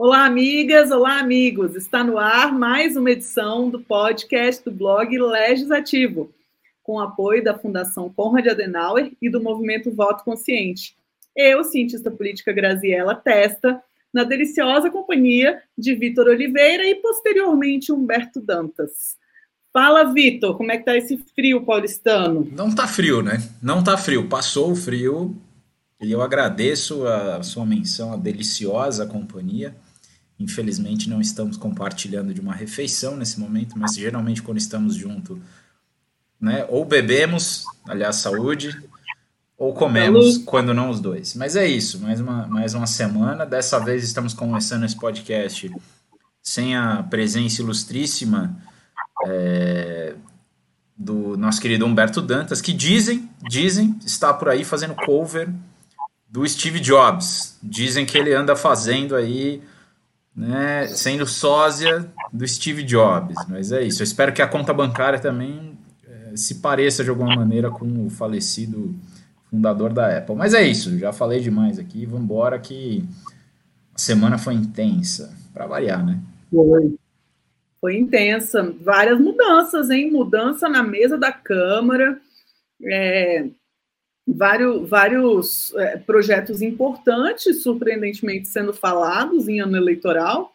[0.00, 1.74] Olá, amigas, olá, amigos.
[1.74, 6.32] Está no ar mais uma edição do podcast do blog Legislativo,
[6.84, 10.96] com apoio da Fundação Conrad Adenauer e do Movimento Voto Consciente.
[11.34, 13.82] Eu, cientista política Graziela Testa,
[14.14, 19.16] na deliciosa companhia de Vitor Oliveira e posteriormente Humberto Dantas.
[19.72, 22.48] Fala, Vitor, como é que tá esse frio paulistano?
[22.52, 23.38] Não tá frio, né?
[23.60, 24.28] Não tá frio.
[24.28, 25.36] Passou o frio
[26.00, 29.74] e eu agradeço a sua menção, a deliciosa companhia.
[30.38, 35.38] Infelizmente não estamos compartilhando de uma refeição nesse momento, mas geralmente quando estamos juntos,
[36.40, 38.80] né, ou bebemos, aliás, saúde,
[39.56, 41.34] ou comemos, quando não os dois.
[41.34, 43.44] Mas é isso, mais uma, mais uma semana.
[43.44, 45.68] Dessa vez estamos começando esse podcast
[46.40, 48.56] sem a presença ilustríssima
[49.26, 50.14] é,
[50.96, 55.48] do nosso querido Humberto Dantas, que dizem, dizem, está por aí fazendo cover
[56.28, 57.58] do Steve Jobs.
[57.60, 59.60] Dizem que ele anda fazendo aí
[60.38, 63.34] né, sendo sósia do Steve Jobs.
[63.48, 64.02] Mas é isso.
[64.02, 65.76] Eu espero que a conta bancária também
[66.06, 68.94] é, se pareça de alguma maneira com o falecido
[69.50, 70.36] fundador da Apple.
[70.36, 70.96] Mas é isso.
[70.96, 72.06] Já falei demais aqui.
[72.06, 73.04] Vamos embora que
[73.92, 75.36] a semana foi intensa.
[75.52, 76.20] Para variar, né?
[76.52, 76.94] Foi.
[77.80, 78.72] Foi intensa.
[78.80, 80.12] Várias mudanças, hein?
[80.12, 82.20] Mudança na mesa da Câmara.
[82.84, 83.48] É,
[84.28, 90.52] vários, vários é, projetos importantes, surpreendentemente, sendo falados em ano eleitoral,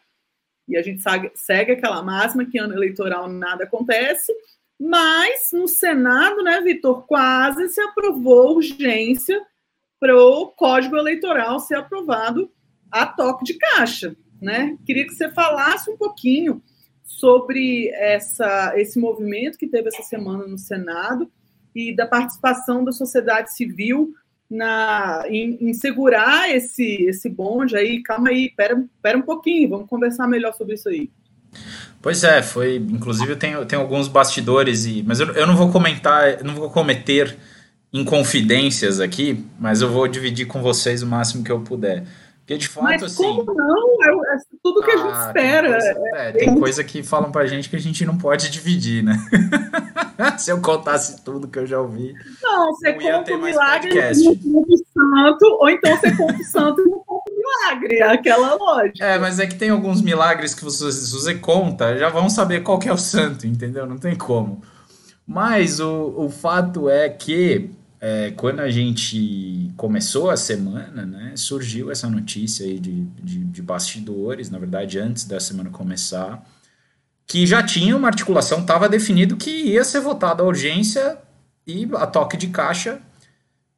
[0.68, 1.02] e a gente
[1.34, 4.32] segue, aquela máxima que ano eleitoral nada acontece,
[4.80, 9.40] mas no Senado, né, Vitor, quase se aprovou urgência
[10.00, 12.50] para o Código Eleitoral ser aprovado
[12.90, 14.76] a toque de caixa, né?
[14.84, 16.62] Queria que você falasse um pouquinho
[17.02, 21.30] sobre essa, esse movimento que teve essa semana no Senado,
[21.74, 24.14] e da participação da sociedade civil
[24.50, 28.02] na, em, em, segurar esse, esse bonde aí.
[28.02, 31.10] Calma aí, pera, pera um pouquinho, vamos conversar melhor sobre isso aí.
[32.00, 32.76] Pois é, foi.
[32.76, 36.70] Inclusive, eu tenho, tenho alguns bastidores, e, mas eu, eu não vou comentar, não vou
[36.70, 37.36] cometer
[37.92, 42.04] inconfidências aqui, mas eu vou dividir com vocês o máximo que eu puder.
[42.44, 43.22] Porque de fato, Mas assim.
[43.22, 44.04] Como não?
[44.04, 45.78] É, é tudo que ah, a gente ah, espera.
[45.78, 49.02] Tem coisa, é, tem coisa que falam pra gente que a gente não pode dividir,
[49.02, 49.16] né?
[50.36, 52.14] Se eu contasse tudo que eu já ouvi.
[52.42, 56.84] Não, você conta o milagre no conta santo, ou então você conta o santo e
[56.84, 57.96] não conta o milagre.
[57.96, 59.02] É aquela lógica.
[59.02, 62.78] É, mas é que tem alguns milagres que você, você conta, já vão saber qual
[62.78, 63.86] que é o santo, entendeu?
[63.86, 64.60] Não tem como.
[65.26, 67.70] Mas o, o fato é que
[68.06, 73.62] é, quando a gente começou a semana, né, surgiu essa notícia aí de, de, de,
[73.62, 76.44] bastidores, na verdade, antes da semana começar,
[77.26, 81.16] que já tinha uma articulação, estava definido que ia ser votada a urgência
[81.66, 83.00] e a toque de caixa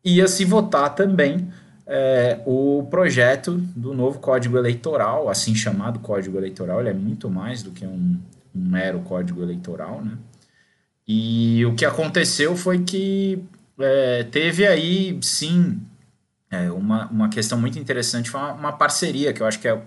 [0.05, 1.49] ia se votar também
[1.87, 7.63] é, o projeto do novo Código Eleitoral, assim chamado Código Eleitoral, ele é muito mais
[7.63, 8.19] do que um,
[8.53, 10.19] um mero Código Eleitoral, né?
[11.07, 13.41] E o que aconteceu foi que
[13.79, 15.81] é, teve aí, sim,
[16.51, 19.81] é, uma, uma questão muito interessante, foi uma, uma, parceria, que eu acho que é,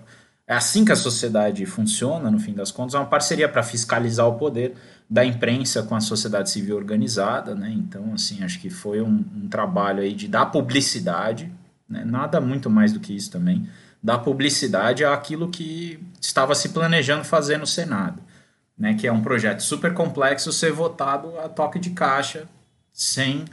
[0.46, 4.26] é assim que a sociedade funciona, no fim das contas, é uma parceria para fiscalizar
[4.26, 4.74] o poder
[5.08, 7.70] da imprensa com a sociedade civil organizada, né?
[7.72, 11.52] Então, assim, acho que foi um, um trabalho aí de dar publicidade,
[11.88, 12.04] né?
[12.04, 13.68] nada muito mais do que isso também,
[14.00, 18.22] dar publicidade àquilo que estava se planejando fazer no Senado,
[18.78, 18.94] né?
[18.94, 22.46] Que é um projeto super complexo ser votado a toque de caixa,
[22.92, 23.44] sem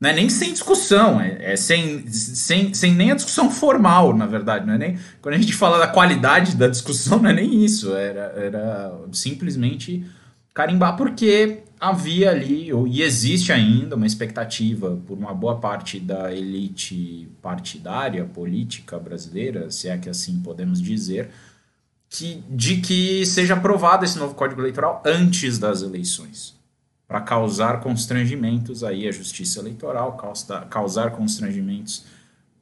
[0.00, 4.24] não é nem sem discussão, é, é, sem, sem, sem nem a discussão formal, na
[4.24, 4.66] verdade.
[4.66, 7.94] Não é nem, quando a gente fala da qualidade da discussão, não é nem isso.
[7.94, 10.06] Era, era simplesmente
[10.54, 17.28] carimbar, porque havia ali, e existe ainda, uma expectativa por uma boa parte da elite
[17.42, 21.30] partidária, política brasileira, se é que assim podemos dizer,
[22.08, 26.58] que, de que seja aprovado esse novo Código Eleitoral antes das eleições
[27.10, 30.16] para causar constrangimentos aí à justiça eleitoral,
[30.70, 32.04] causar constrangimentos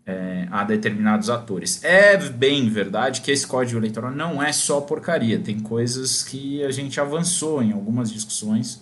[0.07, 1.85] é, a determinados atores.
[1.85, 6.71] É bem verdade que esse código eleitoral não é só porcaria, tem coisas que a
[6.71, 8.81] gente avançou em algumas discussões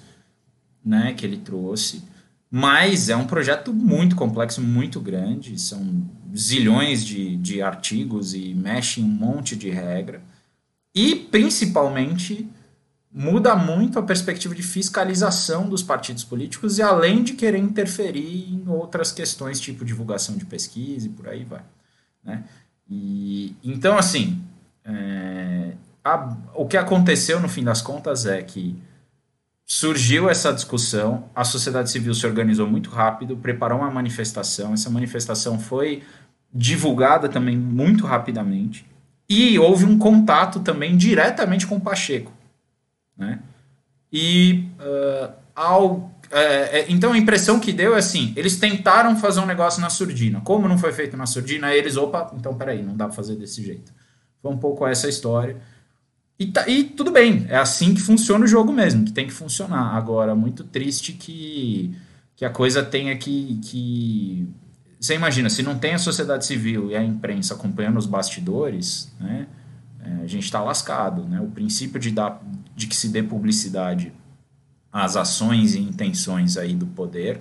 [0.84, 2.04] né, que ele trouxe,
[2.48, 9.00] mas é um projeto muito complexo, muito grande, são zilhões de, de artigos e mexe
[9.00, 10.22] em um monte de regra,
[10.94, 12.48] e principalmente
[13.18, 18.68] muda muito a perspectiva de fiscalização dos partidos políticos e além de querer interferir em
[18.68, 21.62] outras questões, tipo divulgação de pesquisa e por aí vai.
[22.22, 22.44] Né?
[22.86, 24.44] E, então, assim,
[24.84, 25.72] é,
[26.04, 28.76] a, o que aconteceu no fim das contas é que
[29.64, 35.58] surgiu essa discussão, a sociedade civil se organizou muito rápido, preparou uma manifestação, essa manifestação
[35.58, 36.02] foi
[36.52, 38.86] divulgada também muito rapidamente,
[39.28, 42.35] E houve um contato também diretamente com o Pacheco.
[43.16, 43.40] Né?
[44.12, 46.12] E uh, ao.
[46.30, 49.90] É, é, então a impressão que deu é assim: eles tentaram fazer um negócio na
[49.90, 50.40] surdina.
[50.40, 53.64] Como não foi feito na surdina, eles, opa, então peraí, não dá pra fazer desse
[53.64, 53.92] jeito.
[54.42, 55.56] Foi um pouco essa história.
[56.38, 59.32] E, tá, e tudo bem, é assim que funciona o jogo mesmo, que tem que
[59.32, 59.96] funcionar.
[59.96, 61.96] Agora, muito triste que,
[62.36, 64.48] que a coisa tenha que, que.
[65.00, 69.46] Você imagina, se não tem a sociedade civil e a imprensa acompanhando os bastidores, né,
[70.02, 71.24] é, a gente está lascado.
[71.24, 71.40] Né?
[71.40, 72.42] O princípio de, dar,
[72.76, 74.12] de que se dê publicidade
[74.93, 77.40] às ações e intenções aí do poder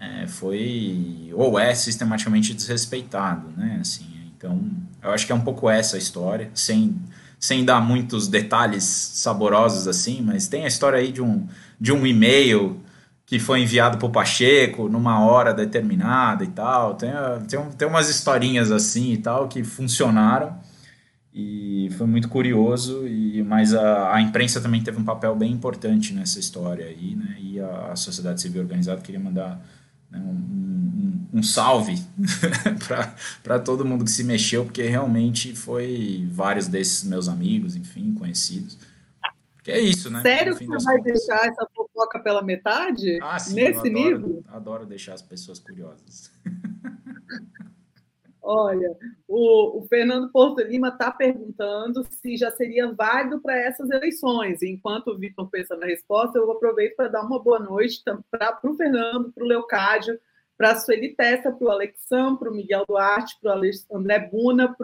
[0.00, 3.48] é, foi ou é sistematicamente desrespeitado.
[3.56, 3.78] Né?
[3.80, 4.60] Assim, então,
[5.02, 6.98] eu acho que é um pouco essa a história, sem
[7.38, 11.44] sem dar muitos detalhes saborosos assim, mas tem a história aí de um,
[11.80, 12.80] de um e-mail
[13.26, 16.94] que foi enviado para o Pacheco numa hora determinada e tal.
[16.94, 17.10] Tem,
[17.48, 20.56] tem, tem umas historinhas assim e tal que funcionaram
[21.34, 23.06] e foi muito curioso.
[23.06, 27.36] E, mas a, a imprensa também teve um papel bem importante nessa história aí, né?
[27.40, 29.64] E a, a sociedade civil organizada queria mandar
[30.10, 32.02] né, um, um, um, salve
[33.42, 38.76] para todo mundo que se mexeu, porque realmente foi vários desses meus amigos, enfim, conhecidos.
[39.62, 40.20] Que é isso, né?
[40.22, 41.12] Sério que você vai contas.
[41.12, 43.18] deixar essa fofoca pela metade?
[43.22, 44.44] Ah, sim, nesse adoro, nível?
[44.48, 46.30] Adoro deixar as pessoas curiosas.
[48.42, 48.96] Olha,
[49.28, 54.62] o, o Fernando Porto Lima está perguntando se já seria válido para essas eleições.
[54.62, 58.74] Enquanto o Vitor pensa na resposta, eu aproveito para dar uma boa noite para o
[58.74, 60.18] Fernando, para o Leocádio,
[60.58, 64.76] para a Sueli Testa, para o Alexandre, para o Miguel Duarte, para o André Buna,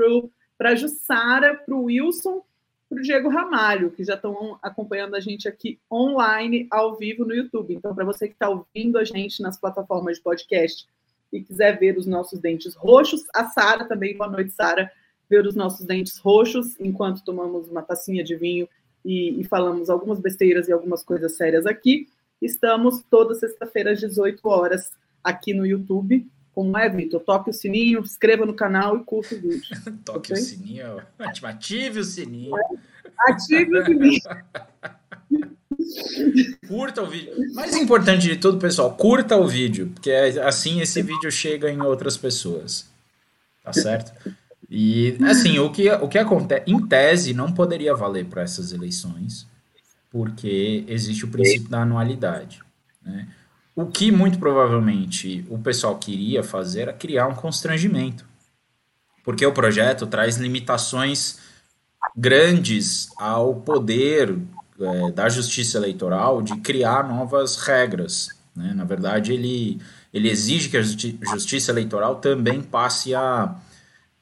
[0.57, 2.45] para a Jussara, para o Wilson,
[2.89, 7.35] para o Diego Ramalho, que já estão acompanhando a gente aqui online, ao vivo no
[7.35, 7.75] YouTube.
[7.75, 10.87] Então, para você que está ouvindo a gente nas plataformas de podcast
[11.33, 14.91] e quiser ver os nossos dentes roxos, a Sara também, boa noite, Sara,
[15.29, 18.69] ver os nossos dentes roxos enquanto tomamos uma tacinha de vinho
[19.05, 22.09] e, e falamos algumas besteiras e algumas coisas sérias aqui.
[22.41, 24.93] Estamos toda sexta-feira às 18 horas
[25.23, 26.27] aqui no YouTube.
[26.53, 27.21] Como é, Vitor?
[27.21, 29.63] Toque o sininho, inscreva no canal e curta o vídeo.
[30.05, 30.43] Toque okay?
[30.43, 32.57] o sininho, ative o sininho.
[33.29, 34.21] Ative o sininho.
[36.67, 37.33] Curta o vídeo.
[37.55, 41.81] Mais importante de tudo, pessoal, curta o vídeo, porque é assim esse vídeo chega em
[41.81, 42.89] outras pessoas.
[43.63, 44.13] Tá certo?
[44.69, 49.47] E assim, o que, o que acontece, em tese, não poderia valer para essas eleições,
[50.11, 52.61] porque existe o princípio da anualidade.
[53.03, 53.29] Né?
[53.75, 58.27] O que muito provavelmente o pessoal queria fazer era criar um constrangimento,
[59.25, 61.39] porque o projeto traz limitações
[62.17, 64.37] grandes ao poder
[64.81, 68.29] é, da Justiça Eleitoral de criar novas regras.
[68.55, 68.73] Né?
[68.75, 69.81] Na verdade, ele,
[70.13, 73.55] ele exige que a justi Justiça Eleitoral também passe a,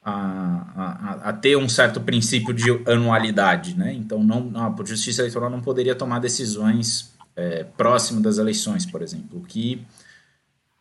[0.04, 3.76] a, a, a, ter um certo princípio de anualidade.
[3.76, 3.92] Né?
[3.92, 9.42] Então, não, a Justiça Eleitoral não poderia tomar decisões é, próximo das eleições, por exemplo,
[9.46, 9.84] que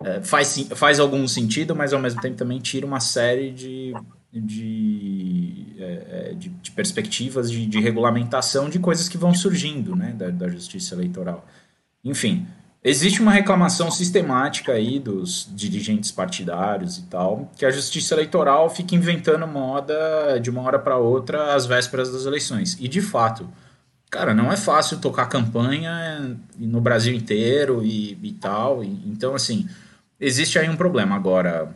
[0.04, 3.94] é, faz, faz algum sentido, mas ao mesmo tempo também tira uma série de
[4.42, 10.12] de, é, é, de, de, perspectivas de, de, regulamentação de coisas que vão surgindo né,
[10.12, 11.46] da, da, justiça eleitoral.
[12.04, 12.46] Enfim,
[12.84, 18.94] existe uma reclamação sistemática aí dos dirigentes partidários e tal, que a justiça eleitoral fica
[18.94, 22.78] inventando moda de uma hora para outra às vésperas das eleições.
[22.80, 23.50] E de fato,
[24.10, 28.84] cara, não é fácil tocar campanha no Brasil inteiro e, e tal.
[28.84, 29.68] E, então, assim,
[30.20, 31.16] existe aí um problema.
[31.16, 31.74] Agora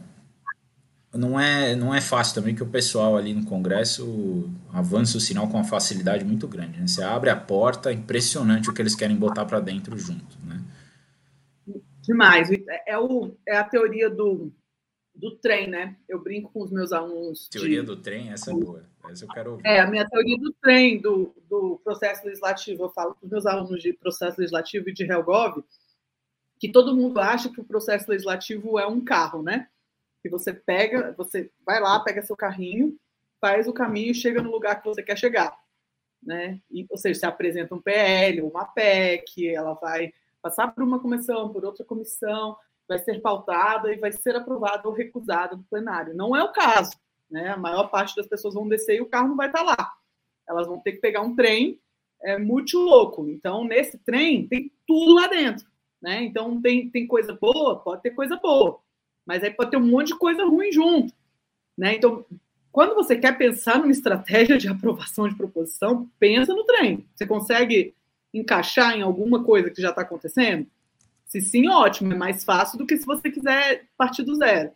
[1.14, 5.48] não é, não é fácil também que o pessoal ali no Congresso avança o sinal
[5.48, 6.80] com uma facilidade muito grande.
[6.80, 6.88] Né?
[6.88, 10.38] Você abre a porta, é impressionante o que eles querem botar para dentro junto.
[10.46, 10.62] Né?
[12.02, 12.50] Demais.
[12.88, 14.52] É, o, é a teoria do,
[15.16, 15.96] do trem, né?
[16.08, 17.48] Eu brinco com os meus alunos.
[17.50, 17.88] Teoria de...
[17.88, 18.84] do trem, essa é boa.
[19.10, 19.66] Essa eu quero ouvir.
[19.66, 22.84] É, a minha teoria do trem, do, do processo legislativo.
[22.84, 25.64] Eu falo com os meus alunos de processo legislativo e de Helgov,
[26.60, 29.68] que todo mundo acha que o processo legislativo é um carro, né?
[30.22, 32.98] Que você pega, você vai lá, pega seu carrinho,
[33.40, 35.58] faz o caminho e chega no lugar que você quer chegar.
[36.22, 36.60] Né?
[36.70, 41.50] E, ou seja, você apresenta um PL, uma PEC, ela vai passar por uma comissão,
[41.50, 42.58] por outra comissão,
[42.88, 46.14] vai ser pautada e vai ser aprovada ou recusada no plenário.
[46.14, 46.92] Não é o caso.
[47.30, 47.50] Né?
[47.50, 49.94] A maior parte das pessoas vão descer e o carro não vai estar lá.
[50.48, 51.80] Elas vão ter que pegar um trem
[52.22, 53.30] é, muito louco.
[53.30, 55.66] Então, nesse trem, tem tudo lá dentro.
[56.02, 56.24] Né?
[56.24, 57.80] Então, tem, tem coisa boa?
[57.80, 58.82] Pode ter coisa boa
[59.30, 61.14] mas aí pode ter um monte de coisa ruim junto.
[61.78, 61.94] Né?
[61.94, 62.26] Então,
[62.72, 67.06] quando você quer pensar numa estratégia de aprovação de proposição, pensa no trem.
[67.14, 67.94] Você consegue
[68.34, 70.66] encaixar em alguma coisa que já está acontecendo?
[71.28, 74.72] Se sim, ótimo, é mais fácil do que se você quiser partir do zero.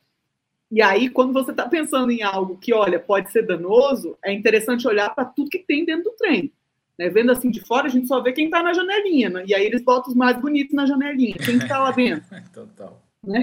[0.70, 4.88] E aí, quando você está pensando em algo que, olha, pode ser danoso, é interessante
[4.88, 6.54] olhar para tudo que tem dentro do trem.
[7.00, 7.10] Né?
[7.10, 9.32] Vendo assim de fora, a gente só vê quem está na janelinha.
[9.32, 9.46] Né?
[9.48, 11.38] E aí eles botam os mais bonitos na janelinha.
[11.44, 12.24] Quem está lá dentro?
[12.54, 13.02] Total.
[13.24, 13.40] Né?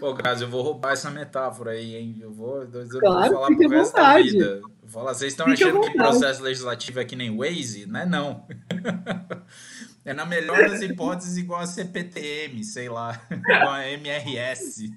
[0.00, 2.16] Pô, Grazi, eu vou roubar essa metáfora aí, hein?
[2.20, 4.60] Eu vou, eu claro, vou falar pro resto da vida.
[4.82, 7.86] Vou falar, vocês estão achando que processo legislativo é que nem Waze?
[7.86, 8.46] Não é não.
[10.06, 14.88] É na melhor das hipóteses igual a CPTM, sei lá, igual a MRS.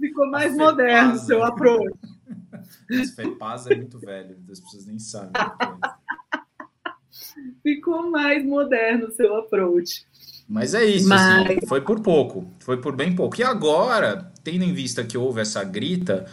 [0.00, 1.94] Ficou mais moderno o seu approach.
[2.90, 5.32] Esse FEPASA é muito velho, as pessoas nem sabem.
[5.34, 6.38] É.
[7.62, 10.06] Ficou mais moderno o seu approach.
[10.48, 11.50] Mas é isso, assim, Mas...
[11.50, 13.38] assim, foi por pouco, foi por bem pouco.
[13.38, 16.24] E agora, tendo em vista que houve essa grita,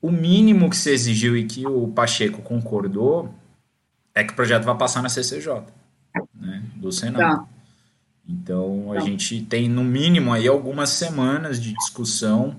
[0.00, 3.34] o mínimo que se exigiu e que o Pacheco concordou
[4.14, 5.64] é que o projeto vai passar na CCJ,
[6.34, 7.36] né, do Senado.
[7.36, 7.48] Tá.
[8.26, 9.00] Então, a tá.
[9.00, 12.56] gente tem, no mínimo, aí algumas semanas de discussão,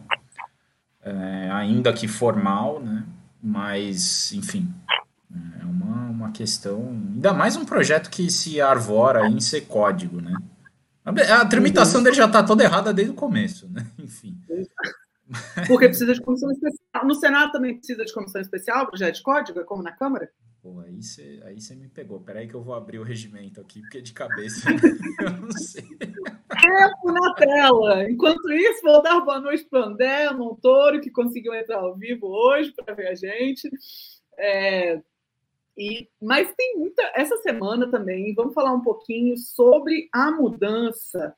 [1.03, 3.03] é, ainda que formal, né,
[3.41, 4.71] mas, enfim,
[5.59, 6.89] é uma, uma questão...
[7.13, 10.35] Ainda mais um projeto que se arvora em ser código, né?
[11.09, 13.85] A tramitação dele já está toda errada desde o começo, né?
[13.99, 14.37] Enfim.
[15.67, 17.05] Porque precisa de comissão especial.
[17.05, 20.29] No Senado também precisa de comissão especial, projeto de código, é como na Câmara?
[20.61, 22.19] Pô, aí você aí me pegou.
[22.19, 24.67] Peraí que eu vou abrir o regimento aqui, porque de cabeça
[25.21, 25.83] eu não sei.
[25.83, 28.09] Tempo na tela.
[28.09, 32.27] Enquanto isso, vou dar boa noite para o André Montoro, que conseguiu entrar ao vivo
[32.27, 33.69] hoje para ver a gente.
[34.37, 35.01] É,
[35.79, 37.01] e, mas tem muita.
[37.15, 41.33] Essa semana também, vamos falar um pouquinho sobre a mudança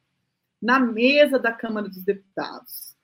[0.59, 2.97] na mesa da Câmara dos Deputados.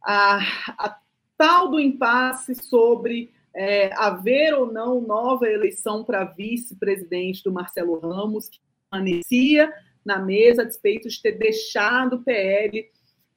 [0.00, 0.38] A,
[0.78, 1.00] a
[1.36, 8.48] tal do impasse sobre é, haver ou não nova eleição para vice-presidente do Marcelo Ramos,
[8.48, 9.72] que permanecia
[10.04, 12.88] na mesa a despeito de ter deixado o PL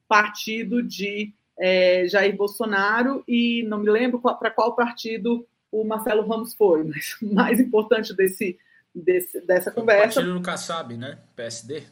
[0.06, 6.54] partido de é, Jair Bolsonaro e não me lembro para qual partido o Marcelo Ramos
[6.54, 8.58] foi, mas o mais importante desse,
[8.94, 10.20] desse dessa conversa.
[10.20, 11.18] O partido do Kassab, né?
[11.34, 11.82] PSD.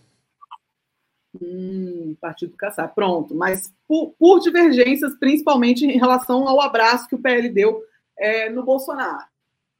[1.40, 3.34] Hum, partido do Kassab, pronto.
[3.34, 7.82] Mas por, por, divergências, principalmente em relação ao abraço que o PL deu
[8.18, 9.24] é, no Bolsonaro.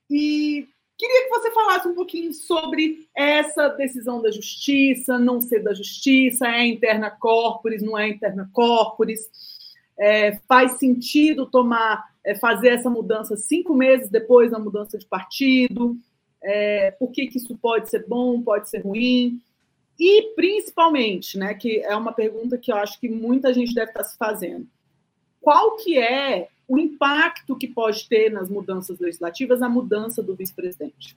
[0.09, 0.67] E
[0.97, 6.47] queria que você falasse um pouquinho sobre essa decisão da justiça, não ser da justiça,
[6.47, 9.29] é interna corporis, não é interna corporis.
[9.99, 15.97] É, faz sentido tomar é, fazer essa mudança cinco meses depois da mudança de partido,
[16.43, 19.41] é, por que, que isso pode ser bom, pode ser ruim,
[19.99, 24.05] e principalmente, né, que é uma pergunta que eu acho que muita gente deve estar
[24.05, 24.67] se fazendo,
[25.41, 31.17] qual que é o impacto que pode ter nas mudanças legislativas a mudança do vice-presidente?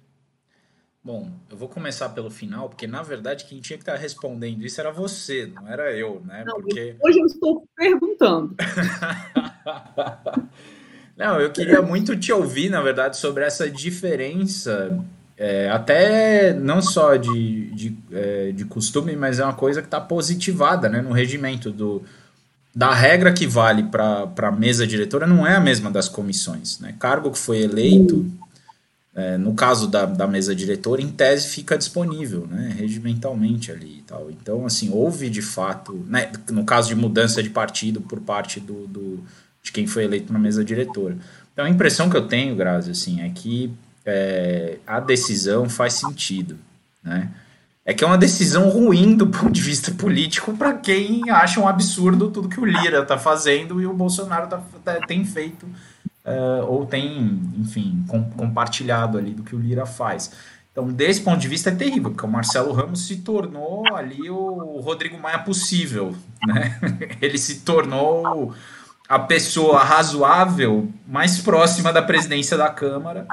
[1.04, 4.80] Bom, eu vou começar pelo final, porque na verdade quem tinha que estar respondendo isso
[4.80, 6.46] era você, não era eu, né?
[6.46, 6.96] Não, porque...
[7.04, 8.56] Hoje eu estou perguntando.
[11.18, 15.00] Não, eu queria muito te ouvir, na verdade, sobre essa diferença,
[15.38, 20.02] é, até não só de, de, é, de costume, mas é uma coisa que está
[20.02, 22.04] positivada né, no regimento do,
[22.76, 26.80] da regra que vale para a mesa diretora não é a mesma das comissões.
[26.80, 26.96] Né?
[27.00, 28.26] Cargo que foi eleito,
[29.16, 34.02] é, no caso da, da mesa diretora, em tese fica disponível, né, regimentalmente ali e
[34.02, 34.32] tal.
[34.32, 38.88] Então, assim, houve de fato, né, no caso de mudança de partido por parte do,
[38.88, 39.24] do
[39.64, 41.18] de quem foi eleito na mesa diretora.
[41.54, 43.74] Então a impressão que eu tenho, Grazi, assim, é que
[44.06, 46.58] é, a decisão faz sentido,
[47.02, 47.32] né?
[47.86, 51.68] É que é uma decisão ruim do ponto de vista político para quem acha um
[51.68, 55.66] absurdo tudo que o Lira está fazendo e o Bolsonaro tá, tá, tem feito
[56.26, 60.32] uh, ou tem, enfim, com, compartilhado ali do que o Lira faz.
[60.72, 64.80] Então, desse ponto de vista, é terrível, porque o Marcelo Ramos se tornou ali o
[64.80, 66.16] Rodrigo Maia possível,
[66.48, 66.80] né?
[67.22, 68.56] Ele se tornou
[69.08, 73.28] a pessoa razoável mais próxima da presidência da Câmara.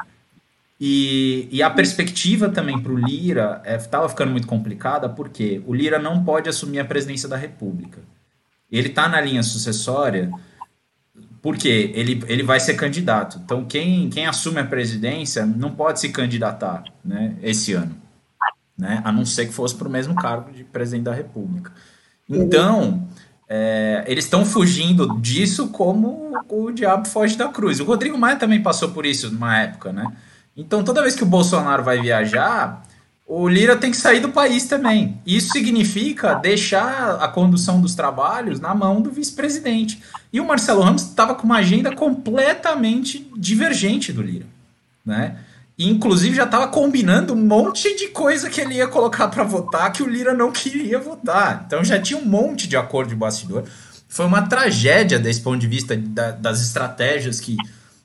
[0.80, 5.74] E, e a perspectiva também para o Lira estava é, ficando muito complicada, porque o
[5.74, 8.00] Lira não pode assumir a presidência da República.
[8.72, 10.30] Ele está na linha sucessória
[11.42, 13.40] porque ele, ele vai ser candidato.
[13.42, 17.96] Então, quem, quem assume a presidência não pode se candidatar né, esse ano,
[18.76, 21.72] né, a não ser que fosse para o mesmo cargo de presidente da República.
[22.28, 23.08] Então,
[23.52, 27.80] é, eles estão fugindo disso como o diabo foge da cruz.
[27.80, 30.06] O Rodrigo Maia também passou por isso numa época, né?
[30.56, 32.80] Então, toda vez que o Bolsonaro vai viajar,
[33.26, 35.20] o Lira tem que sair do país também.
[35.26, 40.00] Isso significa deixar a condução dos trabalhos na mão do vice-presidente.
[40.32, 44.46] E o Marcelo Ramos estava com uma agenda completamente divergente do Lira,
[45.04, 45.36] né?
[45.88, 50.02] Inclusive já estava combinando um monte de coisa que ele ia colocar para votar que
[50.02, 51.64] o Lira não queria votar.
[51.66, 53.64] Então já tinha um monte de acordo de bastidor.
[54.08, 57.56] foi uma tragédia desse ponto de vista da, das estratégias que,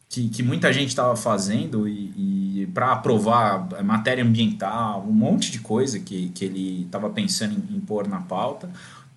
[0.08, 5.60] que, que muita gente estava fazendo e, e para aprovar matéria ambiental, um monte de
[5.60, 8.70] coisa que, que ele estava pensando em, em pôr na pauta.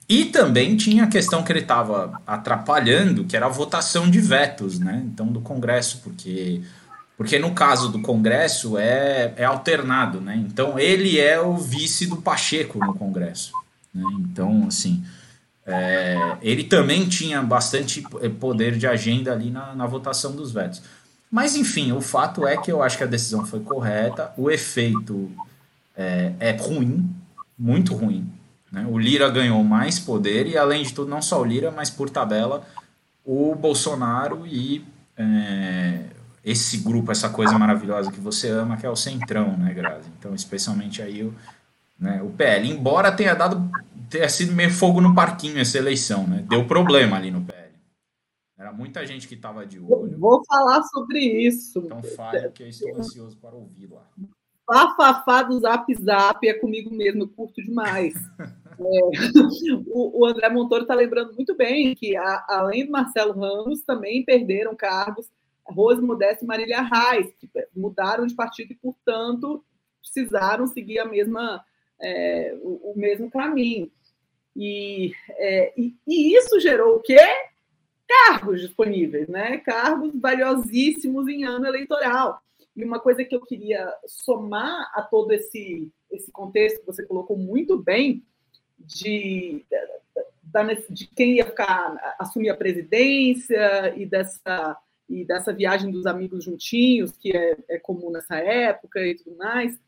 [0.09, 4.79] E também tinha a questão que ele estava atrapalhando, que era a votação de vetos,
[4.79, 5.03] né?
[5.05, 6.63] Então, do Congresso, porque,
[7.19, 10.37] porque no caso do Congresso é, é alternado, né?
[10.37, 13.53] Então, ele é o vice do Pacheco no Congresso.
[13.93, 14.05] Né?
[14.21, 15.05] Então, assim,
[15.67, 18.01] é, ele também tinha bastante
[18.41, 20.81] poder de agenda ali na, na votação dos vetos.
[21.31, 25.31] Mas, enfim, o fato é que eu acho que a decisão foi correta, o efeito
[25.95, 27.15] é, é ruim,
[27.59, 28.33] muito ruim
[28.71, 28.87] né?
[28.89, 32.11] O Lira ganhou mais poder e, além de tudo, não só o Lira, mas por
[32.11, 32.67] tabela,
[33.25, 34.85] o Bolsonaro e
[35.17, 36.05] é,
[36.45, 40.11] esse grupo, essa coisa maravilhosa que você ama, que é o Centrão, né, Grazi?
[40.19, 41.35] Então, especialmente aí o,
[41.99, 42.71] né, o PL.
[42.71, 43.71] Embora tenha dado
[44.09, 46.45] tenha sido meio fogo no parquinho essa eleição, né?
[46.49, 47.69] Deu problema ali no PL.
[48.59, 50.19] Era muita gente que estava de olho.
[50.19, 51.81] Vou falar sobre isso.
[51.85, 54.07] Então fale, que eu estou ansioso para ouvir lá.
[54.67, 58.15] Bafafá do Zap Zap é comigo mesmo, eu curto demais.
[58.81, 59.01] É,
[59.89, 64.25] o, o, André Montoro está lembrando muito bem que, a, além do Marcelo Ramos, também
[64.25, 65.27] perderam cargos
[65.69, 69.65] Rose Modeste e Marília Reis, que mudaram de partido e, portanto,
[70.01, 71.65] precisaram seguir a mesma,
[72.01, 73.91] é, o, o, mesmo caminho.
[74.57, 77.19] E, é, e, e, isso gerou o quê?
[78.07, 79.59] Cargos disponíveis, né?
[79.59, 82.41] cargos valiosíssimos em ano eleitoral.
[82.75, 87.37] E uma coisa que eu queria somar a todo esse, esse contexto que você colocou
[87.37, 88.25] muito bem,
[88.79, 89.65] de,
[90.91, 94.77] de quem ia ficar, assumir a presidência e dessa,
[95.09, 99.79] e dessa viagem dos amigos juntinhos, que é, é comum nessa época e tudo mais.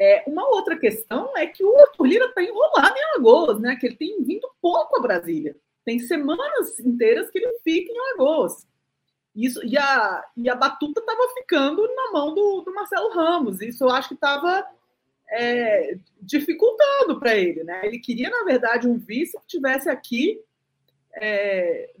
[0.00, 3.76] É, uma outra questão é que o Arthur Lira está enrolado em Alagoas, né?
[3.76, 5.56] que ele tem vindo pouco a Brasília.
[5.84, 8.66] Tem semanas inteiras que ele fica em Alagoas.
[9.34, 13.60] Isso, e, a, e a batuta estava ficando na mão do, do Marcelo Ramos.
[13.60, 14.66] Isso eu acho que estava
[15.30, 17.62] é, dificultando para ele.
[17.64, 17.80] Né?
[17.84, 20.40] Ele queria, na verdade, um vice que tivesse aqui
[21.14, 21.92] é,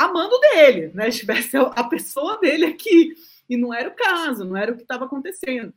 [0.00, 1.08] amando dele, né?
[1.08, 3.14] estivesse a pessoa dele aqui.
[3.48, 5.74] E não era o caso, não era o que estava acontecendo.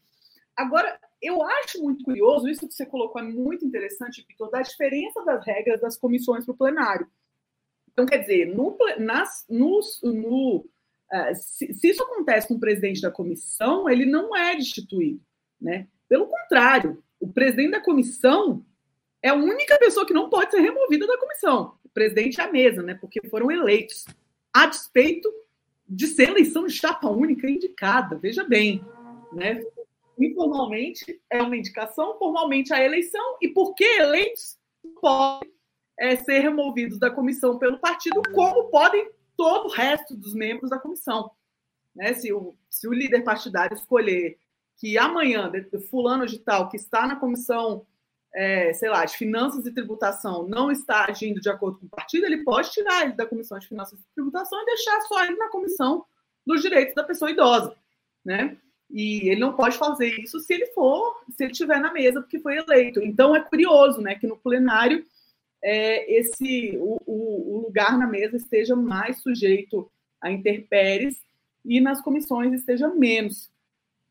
[0.56, 5.24] Agora, eu acho muito curioso, isso que você colocou é muito interessante, Vitor, da diferença
[5.26, 7.08] das regras das comissões para o plenário.
[7.92, 13.12] Então, quer dizer, no, nas, no, uh, se, se, isso acontece com o presidente da
[13.12, 15.22] comissão, ele não é destituído.
[15.60, 15.88] Né?
[16.08, 18.64] Pelo contrário, o presidente da comissão
[19.22, 21.76] é a única pessoa que não pode ser removida da comissão.
[21.94, 22.96] Presidente a mesa, né?
[22.96, 24.06] porque foram eleitos,
[24.52, 25.32] a despeito
[25.88, 28.18] de ser eleição de chapa única indicada.
[28.18, 28.84] Veja bem,
[29.32, 29.64] né?
[30.18, 34.58] informalmente é uma indicação, formalmente a eleição, e porque eleitos
[35.00, 35.52] podem
[36.00, 40.80] é, ser removidos da comissão pelo partido, como podem todo o resto dos membros da
[40.80, 41.32] comissão.
[41.96, 42.14] Né?
[42.14, 44.38] Se, o, se o líder partidário escolher
[44.78, 45.52] que amanhã,
[45.90, 47.86] fulano de tal, que está na comissão,
[48.34, 52.26] é, sei lá, de finanças e tributação, não está agindo de acordo com o partido,
[52.26, 55.50] ele pode tirar ele da comissão de finanças e tributação e deixar só ele na
[55.50, 56.06] comissão
[56.46, 57.76] dos direitos da pessoa idosa,
[58.26, 58.58] né?
[58.90, 62.40] E ele não pode fazer isso se ele for, se ele estiver na mesa porque
[62.40, 63.02] foi eleito.
[63.02, 65.06] Então é curioso, né, que no plenário
[65.64, 69.90] é, esse o, o, lugar na mesa esteja mais sujeito
[70.22, 71.24] a interpéries
[71.66, 73.50] e nas comissões esteja menos.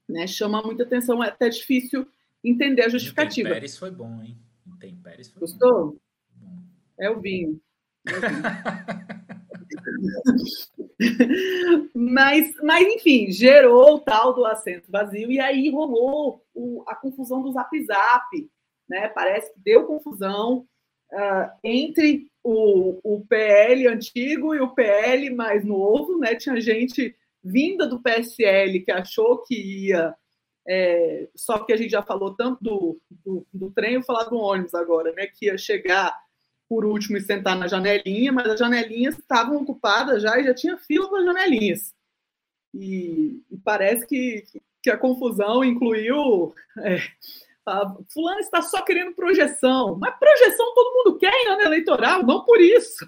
[0.09, 0.27] Né?
[0.27, 2.07] Chama muita atenção, é até difícil
[2.43, 3.49] entender a justificativa.
[3.49, 4.39] Interpéries foi bom, hein?
[4.67, 5.99] Interpéries foi Gostou?
[6.35, 6.63] Bom.
[6.99, 7.61] É o vinho.
[8.07, 8.43] É o vinho.
[11.95, 17.43] mas, mas, enfim, gerou o tal do assento vazio e aí rolou o, a confusão
[17.43, 18.51] do zap zap.
[18.89, 19.09] Né?
[19.09, 20.67] Parece que deu confusão
[21.13, 26.35] uh, entre o, o PL antigo e o PL mais novo, né?
[26.35, 30.15] Tinha gente vinda do PSL que achou que ia.
[30.67, 34.37] É, só que a gente já falou tanto do, do, do trem, vou falar do
[34.37, 35.27] ônibus agora, né?
[35.27, 36.17] Que ia chegar
[36.69, 40.79] por último e sentar na janelinha, mas as janelinhas estavam ocupadas já e já tinha
[40.79, 41.93] fila para janelinhas.
[42.75, 44.45] E, e, parece que,
[44.83, 46.97] que a confusão incluiu é,
[48.09, 49.97] fulano está só querendo projeção.
[49.99, 53.07] Mas projeção todo mundo quer em ano eleitoral, não por isso.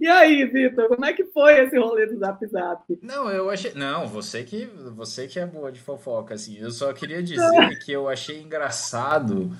[0.00, 2.98] E aí, Vitor, como é que foi esse rolê do Zap Zap?
[3.02, 3.72] Não, eu achei.
[3.74, 6.56] Não, você que você que é boa de fofoca, assim.
[6.58, 9.56] Eu só queria dizer que eu achei engraçado.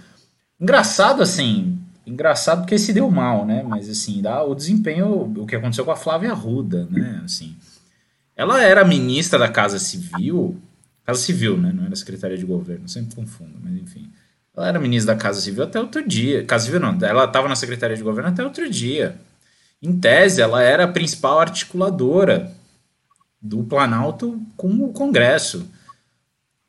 [0.61, 1.79] Engraçado, assim.
[2.07, 3.63] Engraçado porque se deu mal, né?
[3.63, 7.21] Mas assim, dá o desempenho, o que aconteceu com a Flávia Ruda, né?
[7.25, 7.57] Assim.
[8.37, 10.61] Ela era ministra da Casa Civil,
[11.05, 11.73] Casa Civil, né?
[11.75, 14.11] Não era secretária de governo, sempre confundo, mas enfim.
[14.57, 16.45] Ela era ministra da Casa Civil até outro dia.
[16.45, 19.17] Casa Civil não, ela estava na Secretaria de Governo até outro dia.
[19.83, 22.53] Em tese, ela era a principal articuladora
[23.41, 25.69] do Planalto com o Congresso.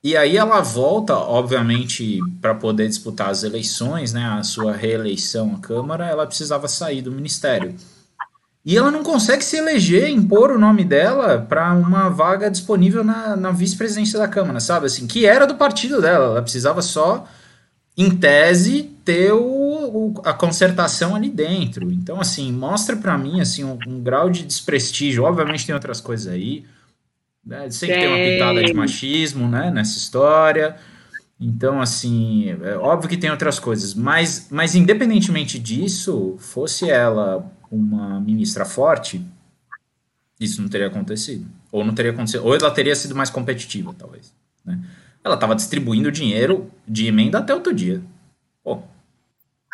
[0.03, 5.59] E aí ela volta, obviamente, para poder disputar as eleições, né, a sua reeleição à
[5.59, 7.75] Câmara, ela precisava sair do ministério.
[8.63, 13.35] E ela não consegue se eleger, impor o nome dela para uma vaga disponível na,
[13.35, 14.87] na vice-presidência da Câmara, sabe?
[14.87, 16.25] Assim, que era do partido dela.
[16.25, 17.25] Ela precisava só,
[17.97, 19.39] em tese, ter o,
[19.87, 21.91] o a concertação ali dentro.
[21.91, 25.23] Então, assim, mostra para mim assim um, um grau de desprestígio.
[25.23, 26.65] Obviamente tem outras coisas aí
[27.47, 27.69] né?
[27.69, 28.03] Sempre tem.
[28.03, 30.75] tem uma pitada de machismo, né, nessa história.
[31.39, 38.19] Então, assim, é óbvio que tem outras coisas, mas, mas independentemente disso, fosse ela uma
[38.19, 39.23] ministra forte,
[40.39, 41.45] isso não teria acontecido.
[41.71, 44.33] Ou não teria acontecido, ou ela teria sido mais competitiva, talvez.
[44.65, 44.79] Né?
[45.23, 48.01] Ela estava distribuindo dinheiro de emenda até outro dia.
[48.63, 48.81] Pô.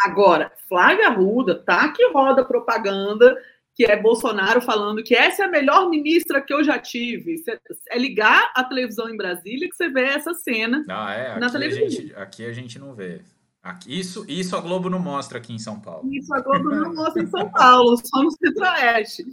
[0.01, 3.37] Agora, Flávia Arruda tá que roda propaganda
[3.75, 7.43] que é Bolsonaro falando que essa é a melhor ministra que eu já tive.
[7.89, 11.39] É ligar a televisão em Brasília que você vê essa cena ah, é?
[11.39, 11.85] na televisão.
[11.85, 13.21] A gente, aqui a gente não vê.
[13.63, 16.13] Aqui, isso, isso a Globo não mostra aqui em São Paulo.
[16.13, 19.23] Isso a Globo não mostra em São Paulo, só no Centro-Oeste.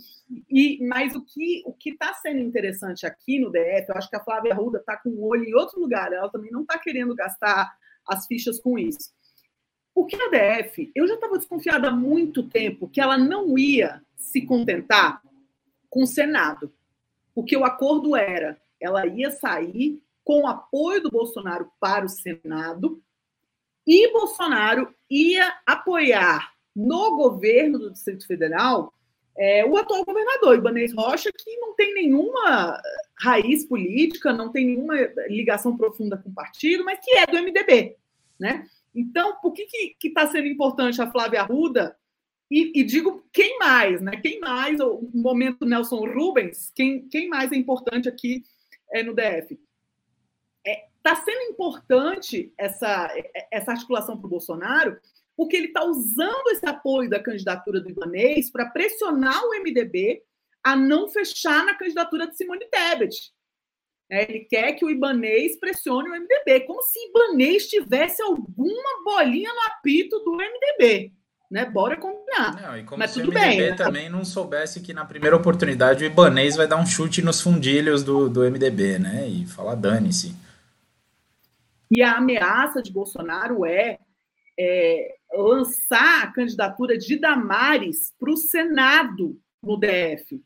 [0.48, 4.22] E, mas o que o está sendo interessante aqui no DF, eu acho que a
[4.22, 7.68] Flávia Arruda está com o olho em outro lugar, ela também não está querendo gastar
[8.06, 9.10] as fichas com isso.
[9.94, 14.42] Porque a DF, eu já estava desconfiada há muito tempo que ela não ia se
[14.46, 15.20] contentar
[15.88, 16.72] com o Senado,
[17.34, 23.02] porque o acordo era ela ia sair com o apoio do Bolsonaro para o Senado
[23.86, 28.92] e Bolsonaro ia apoiar no governo do Distrito Federal
[29.36, 32.80] é, o atual governador, Ibanez Rocha, que não tem nenhuma
[33.18, 34.94] raiz política, não tem nenhuma
[35.28, 37.96] ligação profunda com o partido, mas que é do MDB.
[38.38, 38.66] Né?
[38.94, 41.96] Então, por que está sendo importante a Flávia Arruda
[42.50, 44.16] e, e, digo quem mais, né?
[44.20, 48.42] Quem mais, o momento Nelson Rubens, quem, quem mais é importante aqui
[48.92, 49.52] é, no DF?
[50.64, 53.08] Está é, tá sendo importante essa,
[53.52, 54.98] essa articulação para o Bolsonaro,
[55.36, 60.20] porque ele está usando esse apoio da candidatura do Ibanês para pressionar o MDB
[60.62, 63.32] a não fechar na candidatura de Simone Tebet.
[64.10, 69.52] É, ele quer que o Ibanês pressione o MDB, como se Ibanês tivesse alguma bolinha
[69.52, 71.12] no apito do MDB
[71.50, 71.64] né?
[71.64, 72.62] Bora combinar.
[72.62, 73.76] Não, e como Mas se o MDB bem.
[73.76, 78.04] também não soubesse que na primeira oportunidade o Ibanês vai dar um chute nos fundilhos
[78.04, 79.28] do, do MDB, né?
[79.28, 80.34] E falar dane-se.
[81.90, 83.98] E a ameaça de Bolsonaro é,
[84.56, 90.40] é lançar a candidatura de Damares para o Senado no DF.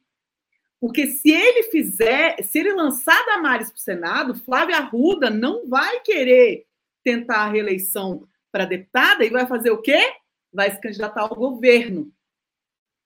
[0.85, 6.01] Porque se ele fizer, se ele lançar Damares para o Senado, Flávia Arruda não vai
[6.01, 6.67] querer
[7.03, 10.13] tentar a reeleição para deputada e vai fazer o quê?
[10.53, 12.13] vai se candidatar ao governo.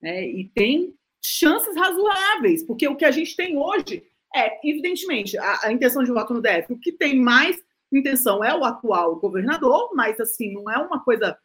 [0.03, 0.29] Né?
[0.29, 5.73] E tem chances razoáveis, porque o que a gente tem hoje é, evidentemente, a, a,
[5.73, 6.71] intenção de voto no DF.
[6.71, 7.59] O que tem mais
[7.91, 11.39] intenção é o atual governador, mas assim, não é uma coisa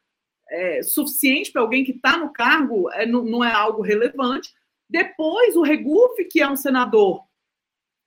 [0.49, 4.53] é, suficiente para alguém que está no cargo, é, não, não, é algo relevante.
[4.93, 7.23] Depois, o Regufe, que é um senador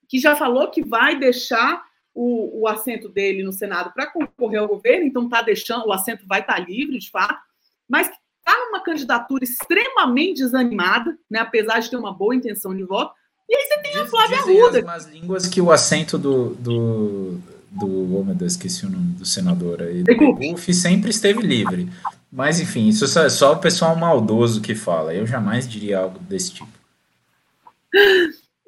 [0.09, 4.69] que já falou que vai deixar o, o assento dele no Senado para concorrer ao
[4.69, 7.45] governo, então está deixando, o assento vai estar tá livre, de fato
[7.89, 12.85] mas que está numa candidatura extremamente desanimada, né, apesar de ter uma boa intenção de
[12.85, 13.13] voto.
[13.49, 14.93] E aí você tem Diz, a Flávia Arruda.
[14.93, 17.39] As línguas que o assento do, do,
[17.71, 21.89] do oh meu Deus, esqueci o nome do senador aí, do sempre esteve livre.
[22.31, 25.15] Mas enfim, isso é só o pessoal maldoso que fala.
[25.15, 26.76] Eu jamais diria algo desse tipo.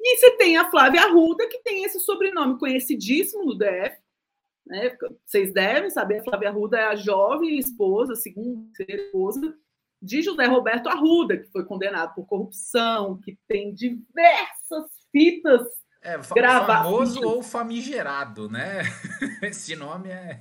[0.01, 3.97] E você tem a Flávia Arruda, que tem esse sobrenome conhecidíssimo no DF,
[4.65, 4.95] né?
[5.25, 9.55] Vocês devem saber, a Flávia Arruda é a jovem esposa, segunda esposa,
[10.01, 15.67] de José Roberto Arruda, que foi condenado por corrupção, que tem diversas fitas
[16.01, 16.83] é, gravadas.
[16.83, 18.83] Famoso ou famigerado, né?
[19.43, 20.39] Esse nome é.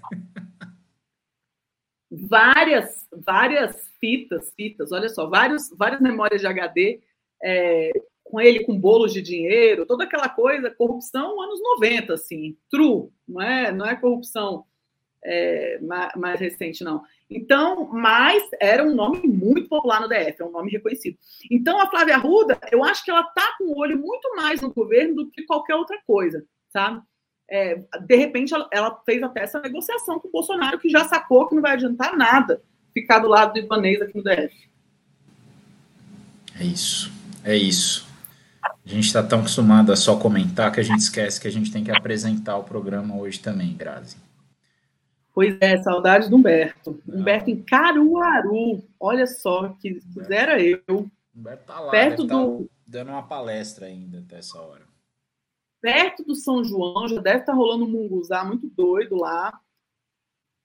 [2.11, 7.01] várias, várias fitas, fitas, olha só, vários, várias memórias de HD
[7.43, 7.91] é,
[8.31, 13.41] com ele com bolos de dinheiro, toda aquela coisa, corrupção anos 90, assim, true, não
[13.41, 14.65] é, não é corrupção
[15.25, 17.03] é, mais, mais, recente, não.
[17.31, 21.17] Então, mas era um nome muito popular no DF, é um nome reconhecido.
[21.51, 24.73] Então, a Flávia Arruda, eu acho que ela está com o olho muito mais no
[24.73, 27.03] governo do que qualquer outra coisa, sabe?
[27.51, 31.49] É, de repente, ela, ela, fez até essa negociação com o Bolsonaro, que já sacou
[31.49, 32.63] que não vai adiantar nada
[32.93, 34.69] ficar do lado do Ibanez aqui no DF.
[36.61, 37.13] É isso,
[37.45, 38.08] é isso.
[38.89, 41.71] A gente está tão acostumado a só comentar que a gente esquece que a gente
[41.71, 44.17] tem que apresentar o programa hoje também, Grazi.
[45.35, 46.99] Pois é, saudade do Humberto.
[47.07, 47.21] Não.
[47.21, 48.83] Humberto em Caruaru.
[48.99, 51.07] Olha só, que quisera eu.
[51.37, 52.65] Humberto tá lá, perto tá do.
[52.65, 54.87] Tá dando uma palestra ainda até essa hora.
[55.83, 59.61] Perto do São João, já deve estar tá rolando um munguzá muito doido lá.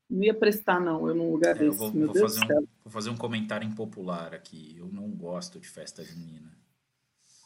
[0.10, 1.78] Não ia prestar, não, eu num lugar é, desse.
[1.78, 4.76] Vou, vou, fazer um, vou fazer um comentário impopular aqui.
[4.78, 6.63] Eu não gosto de festa junina.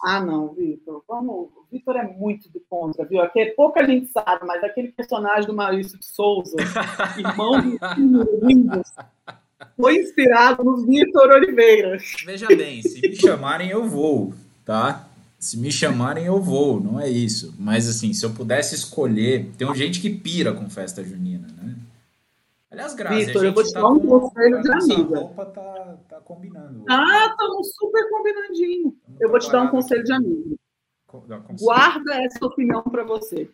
[0.02, 1.04] Ah, não, Vitor.
[1.08, 1.50] Vamos.
[1.56, 3.22] O Vitor é muito do contra, viu?
[3.22, 6.56] Aqui é pouca gente sabe, mas aquele personagem do Maurício de Souza,
[7.18, 8.94] irmão do Windows,
[9.76, 11.98] foi inspirado no Vitor Oliveira.
[12.26, 14.34] Veja bem, se me chamarem, eu vou,
[14.64, 15.08] tá?
[15.40, 17.54] Se me chamarem, eu vou, não é isso.
[17.60, 21.76] Mas assim, se eu pudesse escolher, tem gente que pira com festa junina, né?
[22.78, 25.20] Aliás, Grazi, Vitor, eu vou te tá dar um conselho de amiga.
[25.20, 26.86] roupa tá, tá combinando.
[26.88, 28.96] Ah, estamos super combinandinho.
[29.20, 30.60] Eu vou te dar um conselho de amigo.
[31.60, 33.50] Guarda essa opinião para você.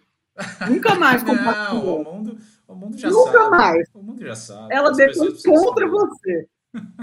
[0.70, 1.72] Nunca mais compartilha.
[1.72, 3.50] Não, o mundo, o mundo já Nunca sabe.
[3.52, 3.90] mais.
[3.94, 4.76] O mundo já sabe.
[4.76, 6.48] Ela depõe contra você.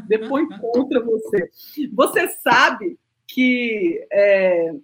[0.07, 1.51] Depõe contra você.
[1.95, 4.75] Você sabe que é,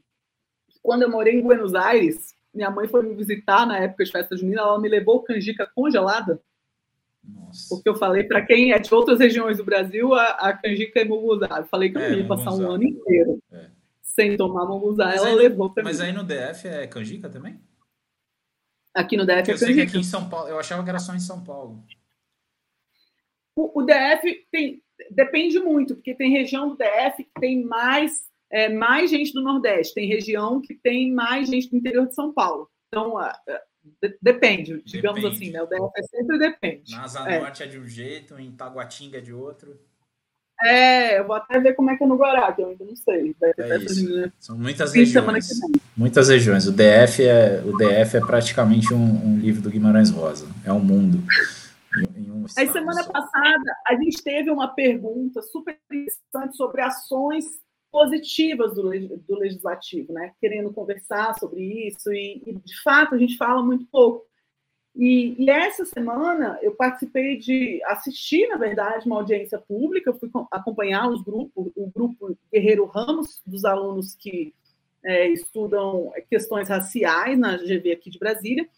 [0.83, 4.35] quando eu morei em Buenos Aires, minha mãe foi me visitar na época de festa
[4.35, 6.41] junina, ela me levou canjica congelada.
[7.27, 7.69] Nossa.
[7.69, 11.05] Porque eu falei para quem é de outras regiões do Brasil, a, a canjica é
[11.05, 11.49] munguzá.
[11.59, 13.71] Eu falei que eu é, ia passar um ano inteiro é.
[14.03, 15.13] sem tomar munguzá.
[15.13, 15.73] Ela aí, levou.
[15.83, 17.61] Mas aí no DF é canjica também?
[18.95, 20.89] Aqui no DF Porque é eu sei que aqui em São Paulo, eu achava que
[20.89, 21.85] era só em São Paulo.
[23.55, 28.69] O, o DF tem, depende muito, porque tem região do DF que tem mais, é,
[28.69, 32.71] mais gente do Nordeste, tem região que tem mais gente do interior de São Paulo.
[32.89, 33.19] Então,
[34.21, 35.45] depende, digamos depende.
[35.45, 35.63] assim, né?
[35.63, 36.93] O DF é sempre depende.
[36.93, 37.41] Na Asa é.
[37.41, 39.79] Norte é de um jeito, em Taguatinga é de outro.
[40.63, 42.97] É, eu vou até ver como é que é no Guará, que eu ainda não
[42.97, 43.37] sei.
[43.43, 45.49] É São muitas regiões.
[45.95, 46.67] Muitas regiões.
[46.67, 50.47] O DF é, o DF é praticamente um, um livro do Guimarães Rosa.
[50.65, 51.23] É um mundo.
[52.57, 57.45] Aí, semana passada, a gente teve uma pergunta super interessante sobre ações
[57.97, 58.83] positivas do,
[59.27, 60.35] do legislativo, né?
[60.39, 64.27] Querendo conversar sobre isso, e, e, de fato a gente fala muito pouco.
[64.95, 70.31] E, e, essa semana eu participei de assistir, na verdade, uma audiência pública, eu fui
[70.51, 74.53] acompanhar os grupos, o grupo Guerreiro Ramos, dos alunos que
[75.03, 78.69] é, estudam questões raciais na GV aqui de Brasília,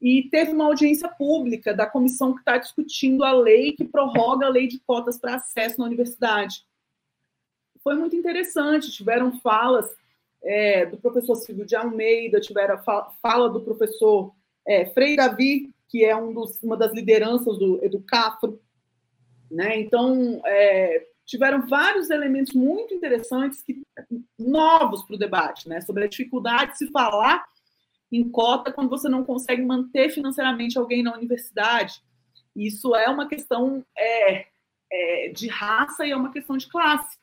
[0.00, 4.50] e teve uma audiência pública da comissão que está discutindo a lei que prorroga a
[4.50, 6.69] lei de cotas para acesso na universidade
[7.82, 8.90] foi muito interessante.
[8.90, 9.88] Tiveram falas
[10.42, 12.78] é, do professor Silvio de Almeida, tiveram
[13.20, 14.32] fala do professor
[14.66, 18.60] é, Frei Davi, que é um dos, uma das lideranças do Educafro.
[19.50, 19.80] Né?
[19.80, 23.82] Então, é, tiveram vários elementos muito interessantes, que,
[24.38, 25.80] novos para o debate, né?
[25.80, 27.44] sobre a dificuldade de se falar
[28.12, 32.02] em cota quando você não consegue manter financeiramente alguém na universidade.
[32.54, 34.46] Isso é uma questão é,
[34.90, 37.18] é, de raça e é uma questão de classe.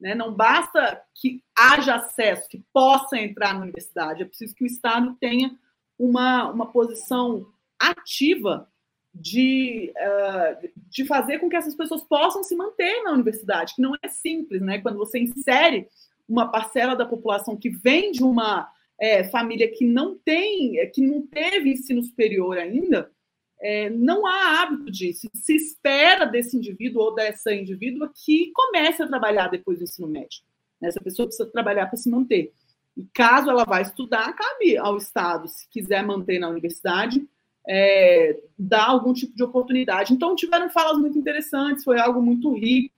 [0.00, 0.14] Né?
[0.14, 5.16] Não basta que haja acesso, que possa entrar na universidade, é preciso que o Estado
[5.20, 5.56] tenha
[5.98, 7.46] uma, uma posição
[7.78, 8.68] ativa
[9.14, 13.94] de, uh, de fazer com que essas pessoas possam se manter na universidade, que não
[14.02, 14.78] é simples, né?
[14.80, 15.88] Quando você insere
[16.28, 21.26] uma parcela da população que vem de uma é, família que não tem, que não
[21.26, 23.10] teve ensino superior ainda,
[23.60, 25.28] é, não há hábito disso.
[25.32, 30.40] Se espera desse indivíduo ou dessa indivídua que comece a trabalhar depois do ensino médio.
[30.82, 32.52] Essa pessoa precisa trabalhar para se manter.
[32.96, 37.26] E caso ela vá estudar, cabe ao Estado, se quiser manter na universidade,
[37.68, 40.12] é, dar algum tipo de oportunidade.
[40.12, 42.94] Então, tiveram falas muito interessantes, foi algo muito rico.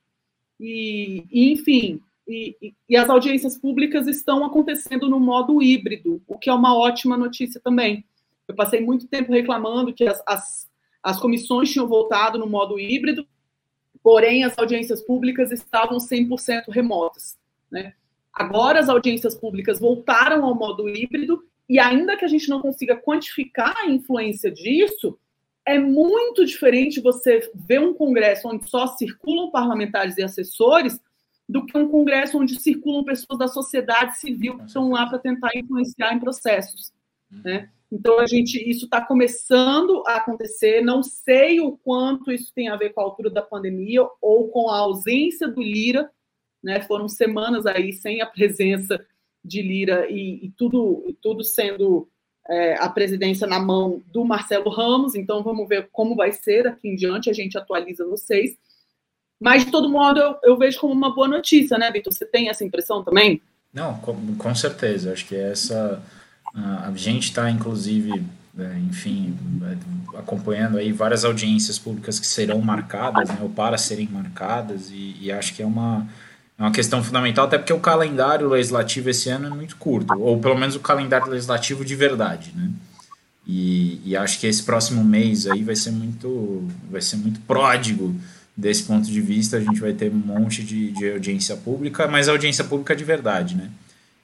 [0.60, 6.50] E, e enfim, e, e, as audiências públicas estão acontecendo no modo híbrido, o que
[6.50, 8.04] é uma ótima notícia também
[8.48, 10.68] eu passei muito tempo reclamando que as, as,
[11.02, 13.26] as comissões tinham voltado no modo híbrido,
[14.02, 17.38] porém as audiências públicas estavam 100% remotas.
[17.70, 17.92] Né?
[18.32, 22.96] Agora as audiências públicas voltaram ao modo híbrido e ainda que a gente não consiga
[22.96, 25.18] quantificar a influência disso,
[25.66, 30.98] é muito diferente você ver um congresso onde só circulam parlamentares e assessores
[31.46, 35.50] do que um congresso onde circulam pessoas da sociedade civil que estão lá para tentar
[35.54, 36.90] influenciar em processos.
[37.30, 37.68] Né?
[37.90, 40.82] Então, a gente, isso está começando a acontecer.
[40.82, 44.68] Não sei o quanto isso tem a ver com a altura da pandemia ou com
[44.68, 46.10] a ausência do Lira.
[46.62, 46.80] Né?
[46.82, 49.02] Foram semanas aí sem a presença
[49.42, 52.06] de Lira e, e tudo, tudo sendo
[52.46, 55.14] é, a presidência na mão do Marcelo Ramos.
[55.14, 57.30] Então, vamos ver como vai ser daqui em diante.
[57.30, 58.54] A gente atualiza vocês.
[59.40, 62.12] Mas, de todo modo, eu, eu vejo como uma boa notícia, né, Vitor?
[62.12, 63.40] Você tem essa impressão também?
[63.72, 65.12] Não, com, com certeza.
[65.12, 66.02] Acho que essa
[66.54, 68.24] a gente está, inclusive,
[68.58, 74.08] é, enfim, é, acompanhando aí várias audiências públicas que serão marcadas, né, ou para serem
[74.08, 76.06] marcadas, e, e acho que é uma,
[76.58, 80.40] é uma questão fundamental, até porque o calendário legislativo esse ano é muito curto, ou
[80.40, 82.70] pelo menos o calendário legislativo de verdade, né?
[83.46, 88.14] E, e, acho que esse próximo mês aí vai ser muito, vai ser muito pródigo
[88.54, 89.56] desse ponto de vista.
[89.56, 93.56] A gente vai ter um monte de, de audiência pública, mas audiência pública de verdade,
[93.56, 93.70] né?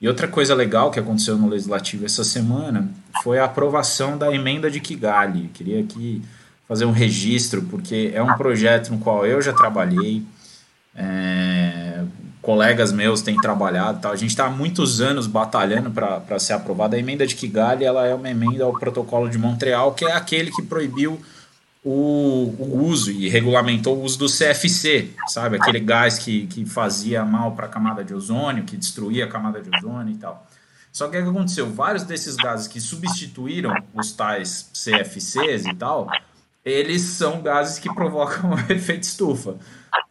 [0.04, 2.90] E outra coisa legal que aconteceu no Legislativo essa semana
[3.22, 5.48] foi a aprovação da emenda de Kigali.
[5.54, 6.20] Queria aqui
[6.68, 10.22] fazer um registro, porque é um projeto no qual eu já trabalhei,
[10.94, 12.02] é,
[12.42, 14.00] colegas meus têm trabalhado.
[14.02, 14.12] Tal.
[14.12, 16.96] A gente está há muitos anos batalhando para ser aprovada.
[16.96, 20.50] A emenda de Kigali ela é uma emenda ao Protocolo de Montreal, que é aquele
[20.50, 21.18] que proibiu
[21.84, 25.56] o, o, uso e regulamentou o uso do CFC, sabe?
[25.56, 29.60] Aquele gás que, que fazia mal para a camada de ozônio, que destruía a camada
[29.60, 30.46] de ozônio e tal.
[30.90, 31.70] Só que o que aconteceu?
[31.70, 36.08] Vários desses gases que substituíram os tais CFCs e tal,
[36.64, 39.56] eles são gases que provocam efeito estufa.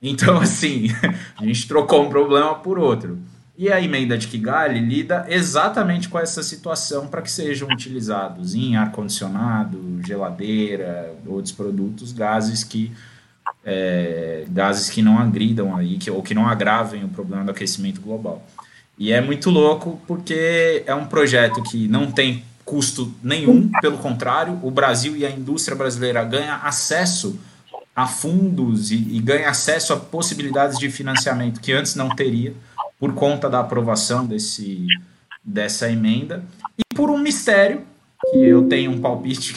[0.02, 0.90] Então, assim,
[1.36, 3.18] a gente trocou um problema por outro.
[3.56, 8.76] E a emenda de Kigali lida exatamente com essa situação para que sejam utilizados em
[8.76, 12.92] ar-condicionado, geladeira, outros produtos, gases que
[13.64, 18.02] é, gases que não agridam aí, que, ou que não agravem o problema do aquecimento
[18.02, 18.46] global.
[18.98, 24.60] E é muito louco porque é um projeto que não tem custo nenhum, pelo contrário,
[24.64, 27.40] o Brasil e a indústria brasileira ganham acesso
[27.96, 32.54] a fundos e, e ganha acesso a possibilidades de financiamento que antes não teria
[33.04, 34.88] por conta da aprovação desse,
[35.44, 36.42] dessa emenda,
[36.78, 37.82] e por um mistério,
[38.32, 39.56] que eu tenho um palpite,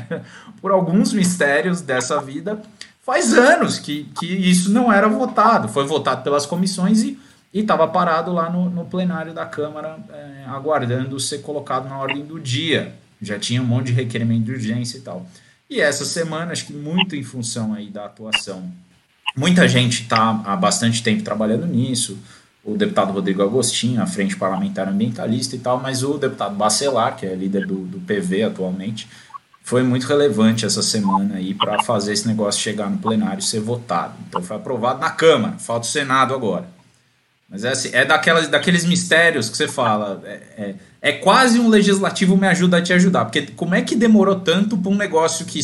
[0.58, 2.62] por alguns mistérios dessa vida,
[3.04, 7.18] faz anos que, que isso não era votado, foi votado pelas comissões e
[7.52, 12.40] estava parado lá no, no plenário da Câmara, é, aguardando ser colocado na ordem do
[12.40, 12.94] dia.
[13.20, 15.26] Já tinha um monte de requerimento de urgência e tal.
[15.68, 18.72] E essa semana, acho que muito em função aí da atuação,
[19.36, 22.16] muita gente está há bastante tempo trabalhando nisso,
[22.68, 27.24] o deputado Rodrigo Agostinho, a Frente Parlamentar Ambientalista e tal, mas o deputado Bacelar, que
[27.24, 29.08] é líder do, do PV atualmente,
[29.62, 33.60] foi muito relevante essa semana aí para fazer esse negócio chegar no plenário e ser
[33.60, 34.14] votado.
[34.28, 36.68] Então foi aprovado na Câmara, falta o Senado agora.
[37.48, 40.20] Mas é, assim, é daquelas, daqueles mistérios que você fala.
[40.24, 43.24] É, é, é, quase um legislativo me ajuda a te ajudar.
[43.24, 45.60] Porque como é que demorou tanto para um negócio que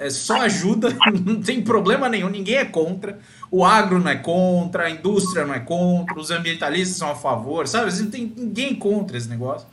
[0.00, 3.18] é, só ajuda, não tem problema nenhum, ninguém é contra
[3.50, 7.66] o agro não é contra, a indústria não é contra, os ambientalistas são a favor,
[7.66, 7.92] sabe?
[8.00, 9.66] Não tem ninguém contra esse negócio.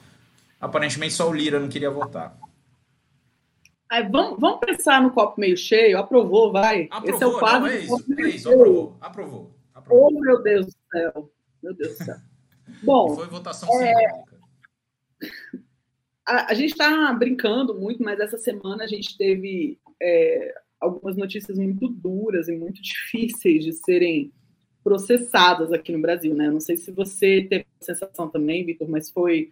[0.60, 2.38] Aparentemente só o Lira não queria votar.
[3.90, 5.98] Aí, vamos, vamos pensar no copo meio cheio.
[5.98, 6.88] Aprovou, vai.
[6.90, 7.62] Aprovou, Esse é o quadro.
[7.62, 10.08] Não, é isso, é isso, aprovou, aprovou, aprovou.
[10.08, 11.32] Oh, meu Deus do céu.
[11.62, 12.18] Meu Deus do céu.
[12.84, 13.16] Bom.
[13.16, 13.94] Foi votação é...
[13.94, 14.36] simbólica.
[16.28, 21.58] A, a gente está brincando muito, mas essa semana a gente teve é, algumas notícias
[21.58, 24.32] muito duras e muito difíceis de serem
[24.84, 26.50] processadas aqui no Brasil, né?
[26.50, 29.52] não sei se você teve a sensação também, Vitor, mas foi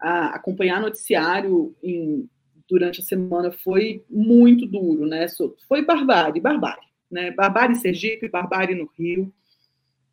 [0.00, 2.28] a, acompanhar noticiário em,
[2.68, 5.26] durante a semana foi muito duro, né?
[5.66, 7.30] Foi barbárie, barbárie, né?
[7.30, 9.32] Barbárie em Sergipe, barbárie no Rio.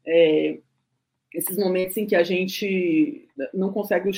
[0.08, 0.60] É,
[1.34, 4.10] esses momentos em que a gente não consegue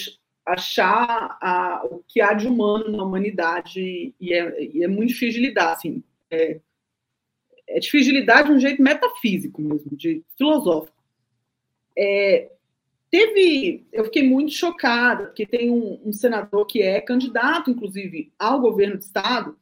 [0.45, 5.41] achar a, o que há de humano na humanidade e é, e é muito difícil
[5.41, 6.59] de lidar, assim, é,
[7.67, 10.95] é difícil de lidar de um jeito metafísico mesmo, de filosófico.
[11.97, 12.51] É,
[13.09, 18.59] teve, eu fiquei muito chocada, porque tem um, um, senador que é candidato, inclusive, ao
[18.59, 19.57] governo do estado,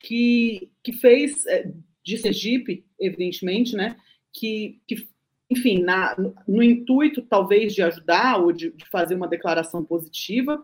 [0.00, 1.70] que, que fez, é,
[2.02, 3.96] de Sergipe, evidentemente, né,
[4.32, 5.08] que, que
[5.50, 10.62] enfim, na, no, no, intuito talvez de ajudar ou de, de fazer uma declaração positiva,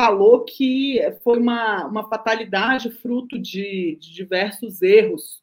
[0.00, 5.42] falou que foi uma, uma fatalidade fruto de, de diversos erros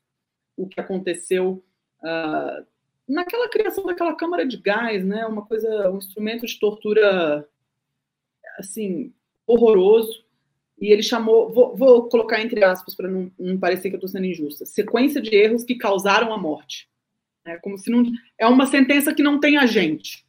[0.55, 1.63] o que aconteceu
[2.01, 2.65] uh,
[3.07, 5.27] naquela criação daquela câmara de gás, né?
[5.27, 7.47] Uma coisa, um instrumento de tortura
[8.57, 9.13] assim
[9.45, 10.25] horroroso.
[10.81, 14.09] E ele chamou, vou, vou colocar entre aspas para não, não, parecer que eu estou
[14.09, 16.89] sendo injusta, sequência de erros que causaram a morte.
[17.45, 18.03] É como se não
[18.39, 20.25] é uma sentença que não tem agente.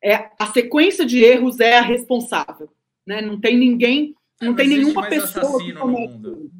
[0.00, 2.70] É a sequência de erros é a responsável.
[3.06, 3.20] Né?
[3.20, 6.50] Não tem ninguém, é, não tem nenhuma pessoa que comete.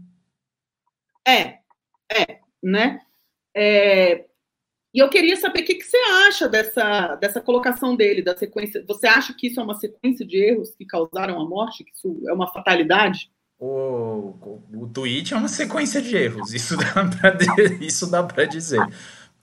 [1.27, 1.59] É,
[2.11, 3.01] é, né?
[3.55, 4.25] É,
[4.95, 5.97] e eu queria saber o que, que, você
[6.29, 8.85] acha dessa, dessa colocação dele, da sequência.
[8.87, 11.85] Você acha que isso é uma sequência de erros que causaram a morte?
[11.85, 13.31] Que isso é uma fatalidade?
[13.59, 17.37] O, o, o tweet é uma sequência de erros, isso dá para
[17.81, 18.85] isso dá para dizer.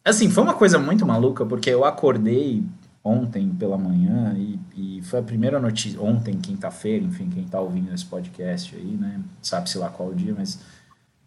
[0.04, 2.64] Assim, foi uma coisa muito maluca, porque eu acordei
[3.04, 7.94] ontem pela manhã e, e foi a primeira notícia, ontem, quinta-feira, enfim, quem está ouvindo
[7.94, 10.60] esse podcast aí, né, sabe-se lá qual dia, mas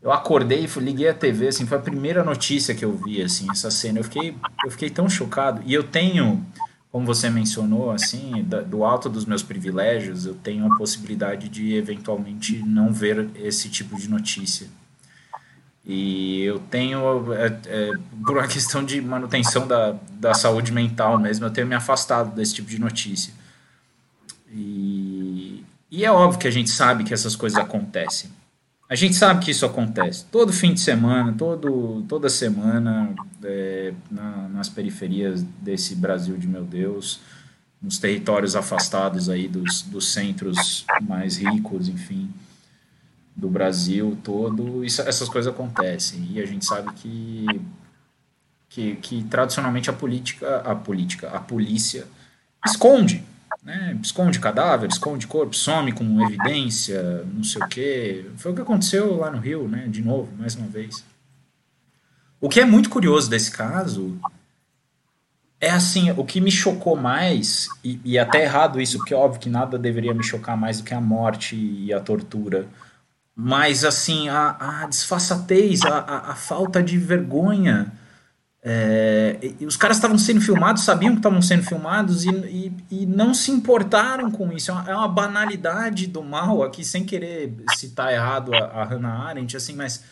[0.02, 3.70] eu acordei, liguei a TV, assim, foi a primeira notícia que eu vi, assim, essa
[3.70, 6.44] cena, eu fiquei, eu fiquei tão chocado, e eu tenho,
[6.90, 12.58] como você mencionou, assim, do alto dos meus privilégios, eu tenho a possibilidade de eventualmente
[12.58, 14.66] não ver esse tipo de notícia,
[15.85, 17.91] e eu tenho, é, é,
[18.24, 22.55] por uma questão de manutenção da, da saúde mental mesmo, eu tenho me afastado desse
[22.55, 23.33] tipo de notícia.
[24.53, 28.30] E, e é óbvio que a gente sabe que essas coisas acontecem.
[28.89, 30.26] A gente sabe que isso acontece.
[30.30, 36.62] Todo fim de semana, todo, toda semana, é, na, nas periferias desse Brasil de meu
[36.62, 37.20] Deus,
[37.80, 42.30] nos territórios afastados aí dos, dos centros mais ricos, enfim
[43.35, 46.28] do Brasil todo, isso, essas coisas acontecem.
[46.30, 47.47] E a gente sabe que,
[48.68, 52.07] que, que tradicionalmente a política, a política, a polícia
[52.64, 53.24] esconde,
[53.62, 53.99] né?
[54.03, 58.26] Esconde cadáver, esconde corpo, some com evidência, não sei o quê.
[58.37, 59.87] Foi o que aconteceu lá no Rio, né?
[59.89, 61.05] De novo, mais uma vez.
[62.41, 64.18] O que é muito curioso desse caso
[65.61, 69.41] é assim, o que me chocou mais, e, e até errado isso, porque é óbvio
[69.41, 72.66] que nada deveria me chocar mais do que a morte e a tortura
[73.35, 77.93] mas assim a, a disfarçatez, a, a, a, falta de vergonha.
[78.64, 83.35] É, os caras estavam sendo filmados, sabiam que estavam sendo filmados e, e, e, não
[83.35, 84.70] se importaram com isso.
[84.70, 89.26] É uma, é uma, banalidade do mal aqui, sem querer citar errado a, a Hannah
[89.26, 90.05] Arendt, assim, mas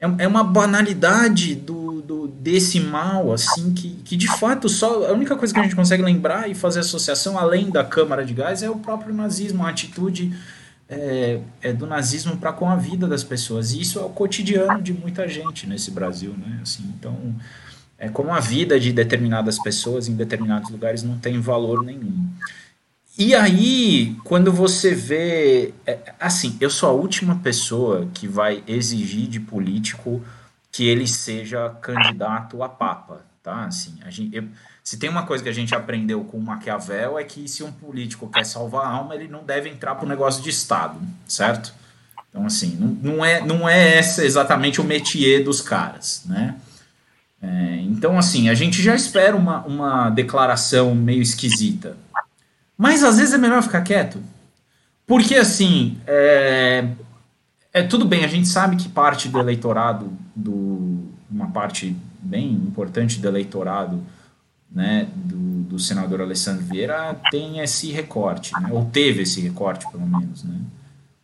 [0.00, 5.12] é, é uma banalidade do, do, desse mal, assim, que, que de fato só a
[5.12, 8.62] única coisa que a gente consegue lembrar e fazer associação, além da câmara de gás,
[8.62, 10.36] é o próprio nazismo, a atitude
[10.88, 13.72] é, é do nazismo para com a vida das pessoas.
[13.72, 16.60] E isso é o cotidiano de muita gente nesse Brasil, né?
[16.62, 17.34] Assim, então,
[17.98, 22.28] é como a vida de determinadas pessoas em determinados lugares não tem valor nenhum.
[23.16, 25.72] E aí, quando você vê.
[25.86, 30.22] É, assim, eu sou a última pessoa que vai exigir de político
[30.72, 33.66] que ele seja candidato a Papa, tá?
[33.66, 34.48] Assim, a gente, eu,
[34.82, 38.28] se tem uma coisa que a gente aprendeu com Maquiavel é que se um político
[38.28, 41.72] quer salvar a alma, ele não deve entrar para o negócio de Estado, certo?
[42.30, 46.56] Então, assim, não, não, é, não é essa exatamente o métier dos caras, né?
[47.40, 51.96] É, então, assim, a gente já espera uma, uma declaração meio esquisita.
[52.76, 54.20] Mas às vezes é melhor ficar quieto.
[55.06, 56.88] Porque, assim, é,
[57.72, 61.94] é tudo bem, a gente sabe que parte do eleitorado, do, uma parte
[62.24, 64.02] bem importante do eleitorado
[64.74, 70.06] né, do, do senador Alessandro Vieira tem esse recorte, né, ou teve esse recorte, pelo
[70.06, 70.42] menos.
[70.42, 70.58] Né.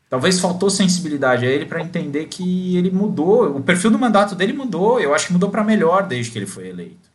[0.09, 4.53] Talvez faltou sensibilidade a ele para entender que ele mudou, o perfil do mandato dele
[4.53, 7.11] mudou, eu acho que mudou para melhor desde que ele foi eleito.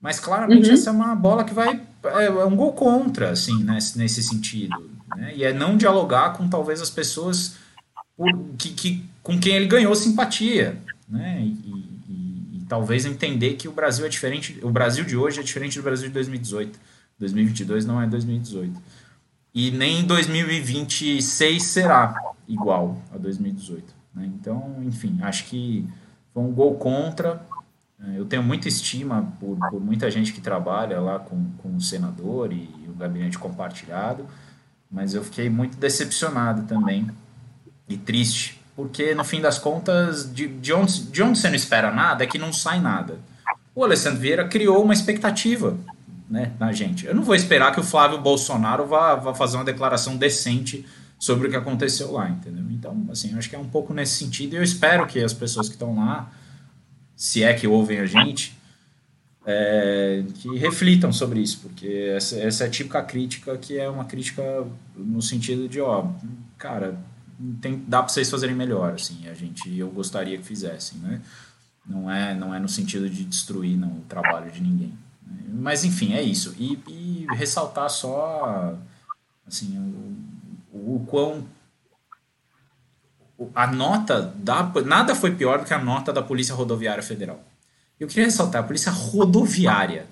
[0.00, 0.74] Mas claramente uhum.
[0.74, 1.80] essa é uma bola que vai.
[2.04, 4.76] É, é um gol contra, assim, nesse, nesse sentido.
[5.16, 5.32] Né?
[5.34, 7.56] E é não dialogar com talvez as pessoas
[8.16, 10.76] por, que, que, com quem ele ganhou simpatia.
[11.08, 11.40] Né?
[11.42, 11.85] E,
[12.68, 16.08] talvez entender que o Brasil é diferente, o Brasil de hoje é diferente do Brasil
[16.08, 16.78] de 2018.
[17.18, 18.80] 2022 não é 2018.
[19.54, 22.14] E nem 2026 será
[22.46, 23.94] igual a 2018.
[24.14, 24.30] Né?
[24.38, 25.86] Então, enfim, acho que
[26.34, 27.40] foi um gol contra.
[27.98, 31.80] É, eu tenho muita estima por, por muita gente que trabalha lá com, com o
[31.80, 34.26] senador e o gabinete compartilhado,
[34.90, 37.10] mas eu fiquei muito decepcionado também
[37.88, 41.90] e triste porque no fim das contas, de, de, onde, de onde você não espera
[41.90, 43.18] nada é que não sai nada.
[43.74, 45.76] O Alessandro Vieira criou uma expectativa
[46.28, 47.06] né, na gente.
[47.06, 50.84] Eu não vou esperar que o Flávio Bolsonaro vá, vá fazer uma declaração decente
[51.18, 52.64] sobre o que aconteceu lá, entendeu?
[52.70, 55.68] Então, assim, acho que é um pouco nesse sentido e eu espero que as pessoas
[55.68, 56.30] que estão lá,
[57.16, 58.56] se é que ouvem a gente,
[59.46, 64.04] é, que reflitam sobre isso, porque essa, essa é a típica crítica que é uma
[64.04, 66.08] crítica no sentido de, ó,
[66.58, 66.98] cara,
[67.60, 71.20] tem, dá para vocês fazerem melhor, assim, a gente, eu gostaria que fizessem, né?
[71.86, 74.92] Não é, não é no sentido de destruir não, o trabalho de ninguém.
[75.24, 75.44] Né?
[75.48, 76.54] Mas, enfim, é isso.
[76.58, 78.76] E, e ressaltar só,
[79.46, 81.44] assim, o, o, o quão
[83.54, 87.40] a nota da nada foi pior do que a nota da Polícia Rodoviária Federal.
[88.00, 90.06] Eu queria ressaltar a Polícia Rodoviária.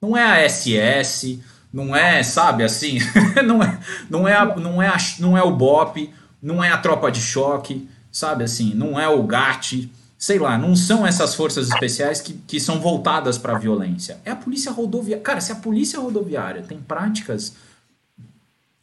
[0.00, 1.40] Não é a SS,
[1.72, 2.98] não é, sabe, assim,
[3.44, 3.78] não é,
[4.08, 6.12] não é, a, não é, a, não é o BOP,
[6.44, 10.76] não é a tropa de choque, sabe assim, não é o GAT, sei lá, não
[10.76, 14.20] são essas forças especiais que, que são voltadas para a violência.
[14.26, 15.24] É a polícia rodoviária.
[15.24, 17.54] Cara, se a polícia rodoviária tem práticas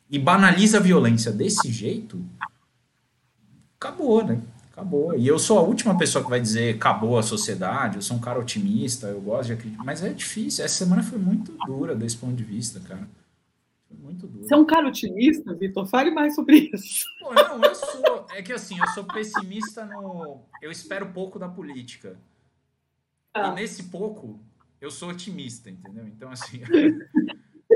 [0.09, 2.19] e banaliza a violência desse jeito,
[3.79, 4.41] acabou, né?
[4.71, 5.15] Acabou.
[5.15, 8.19] E eu sou a última pessoa que vai dizer acabou a sociedade, eu sou um
[8.21, 9.83] cara otimista, eu gosto de acreditar.
[9.83, 10.65] Mas é difícil.
[10.65, 13.07] Essa semana foi muito dura desse ponto de vista, cara.
[13.99, 14.47] Muito dura.
[14.47, 15.85] Você é um cara otimista, Vitor?
[15.87, 17.05] Fale mais sobre isso.
[17.19, 18.25] Pô, não, eu sou.
[18.31, 20.41] É que assim, eu sou pessimista no.
[20.61, 22.17] Eu espero pouco da política.
[23.33, 23.47] Ah.
[23.47, 24.39] E nesse pouco,
[24.79, 26.07] eu sou otimista, entendeu?
[26.07, 26.61] Então, assim.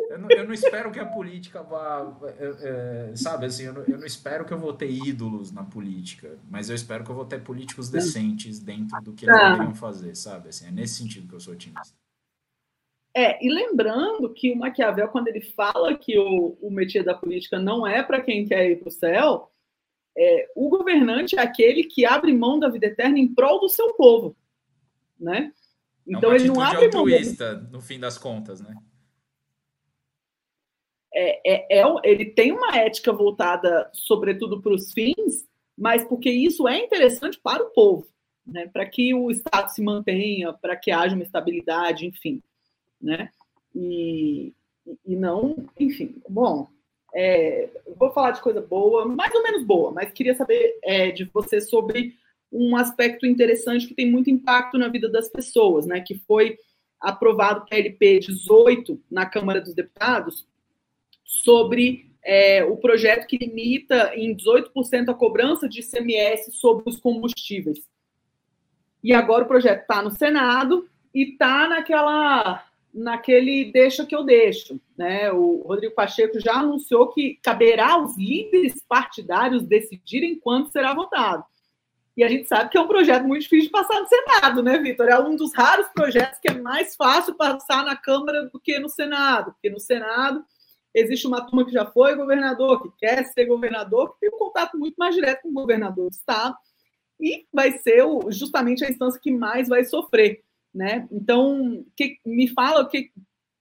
[0.09, 2.17] Eu não, eu não, espero que a política vá.
[2.39, 5.63] É, é, sabe, assim, eu não, eu não, espero que eu vou ter ídolos na
[5.63, 9.51] política, mas eu espero que eu vou ter políticos decentes dentro do que eles ah.
[9.51, 10.49] poderiam fazer, sabe?
[10.49, 11.93] Assim, é nesse sentido que eu sou otimista.
[13.15, 17.57] É, e lembrando que o Maquiavel, quando ele fala que o, o métier da política
[17.57, 19.51] não é para quem quer ir para o céu,
[20.17, 23.93] é, o governante é aquele que abre mão da vida eterna em prol do seu
[23.93, 24.35] povo,
[25.19, 25.53] né?
[26.05, 27.71] Então é ele não abre altruísta, mão.
[27.71, 28.75] no fim das contas, né?
[31.15, 35.47] é, é, é, ele tem uma ética voltada, sobretudo, para os fins,
[35.77, 38.05] mas porque isso é interessante para o povo,
[38.45, 38.67] né?
[38.67, 42.43] para que o Estado se mantenha, para que haja uma estabilidade, enfim.
[43.01, 43.29] Né?
[43.73, 44.53] E,
[45.05, 46.67] e não, enfim, bom,
[47.13, 51.23] é, vou falar de coisa boa, mais ou menos boa, mas queria saber é, de
[51.25, 52.15] você sobre
[52.51, 56.01] um aspecto interessante que tem muito impacto na vida das pessoas, né?
[56.01, 56.57] Que foi
[56.99, 60.47] aprovado o LP 18 na Câmara dos Deputados,
[61.23, 67.79] sobre é, o projeto que limita em 18% a cobrança de ICMS sobre os combustíveis.
[69.03, 72.65] E agora o projeto está no Senado e está naquela
[72.95, 74.79] naquele deixa que eu deixo.
[74.97, 75.29] Né?
[75.31, 81.43] O Rodrigo Pacheco já anunciou que caberá aos líderes partidários decidirem quando será votado.
[82.15, 84.77] E a gente sabe que é um projeto muito difícil de passar no Senado, né,
[84.77, 85.09] Vitor?
[85.09, 88.87] É um dos raros projetos que é mais fácil passar na Câmara do que no
[88.87, 90.41] Senado, porque no Senado
[90.93, 94.77] existe uma turma que já foi governador, que quer ser governador, que tem um contato
[94.77, 96.55] muito mais direto com o governador do estado,
[97.19, 100.44] e vai ser justamente a instância que mais vai sofrer.
[100.75, 101.07] Né?
[101.09, 103.09] Então, que, me fala que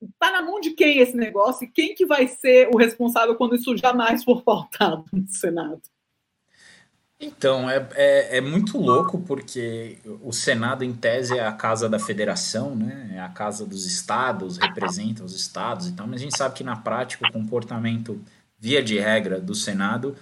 [0.03, 3.55] está na mão de quem esse negócio e quem que vai ser o responsável quando
[3.55, 5.81] isso jamais for pautado no Senado?
[7.21, 12.01] Então, é, é, é, muito louco porque o Senado, em tese, é a casa da
[12.01, 13.13] federação, né?
[13.15, 16.65] é a casa dos estados, representa os estados e tal, mas a gente sabe que
[16.65, 18.21] na prática o comportamento,
[18.59, 20.17] via de regra, do Senado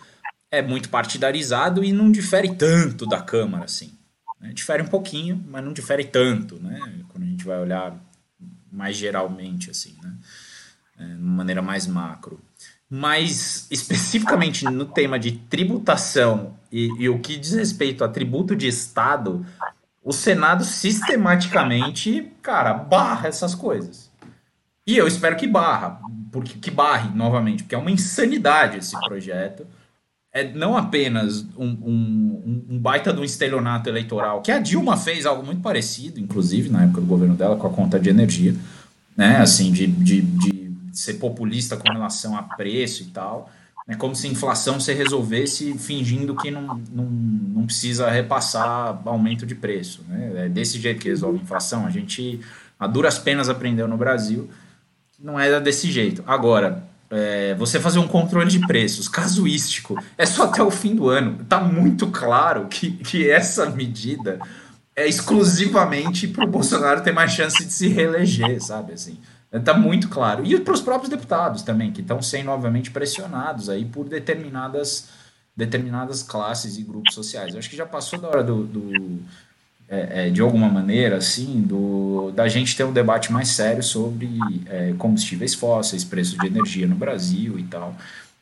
[0.51, 3.99] é muito partidarizado e não difere tanto da Câmara, assim.
[4.43, 4.53] Né?
[4.53, 6.78] Difere um pouquinho, mas não difere tanto, né?
[7.09, 7.97] quando a gente vai olhar
[8.70, 10.14] mais geralmente, assim, né?
[10.99, 12.40] É, de maneira mais macro.
[12.88, 18.66] Mas especificamente no tema de tributação e, e, o que diz respeito a tributo de
[18.66, 19.47] Estado,
[20.03, 24.11] o Senado sistematicamente, cara, barra essas coisas.
[24.86, 29.66] E eu espero que barra, porque que barre novamente, porque é uma insanidade esse projeto.
[30.35, 35.26] É não apenas um, um, um baita de um estelionato eleitoral, que a Dilma fez
[35.26, 38.55] algo muito parecido, inclusive na época do governo dela, com a conta de energia,
[39.14, 39.37] né?
[39.37, 43.51] Assim, de, de, de ser populista com relação a preço e tal.
[43.87, 49.45] É como se a inflação se resolvesse fingindo que não, não, não precisa repassar aumento
[49.45, 50.03] de preço.
[50.09, 50.47] Né?
[50.47, 51.85] É desse jeito que resolve a inflação.
[51.85, 52.41] A gente,
[52.78, 54.49] a duras penas, aprendeu no Brasil.
[55.18, 56.22] Não é desse jeito.
[56.26, 61.08] Agora, é, você fazer um controle de preços casuístico é só até o fim do
[61.08, 61.42] ano.
[61.42, 64.40] Está muito claro que, que essa medida
[64.96, 68.94] é exclusivamente para o Bolsonaro ter mais chance de se reeleger, sabe?
[68.94, 69.18] Assim,
[69.52, 70.46] Está muito claro.
[70.46, 75.10] E para os próprios deputados também, que estão sendo, obviamente, pressionados aí por determinadas,
[75.54, 77.52] determinadas classes e grupos sociais.
[77.52, 79.20] Eu acho que já passou da hora do, do
[79.89, 84.28] é, é, de alguma maneira, assim, do, da gente ter um debate mais sério sobre
[84.66, 87.95] é, combustíveis fósseis, preço de energia no Brasil e tal.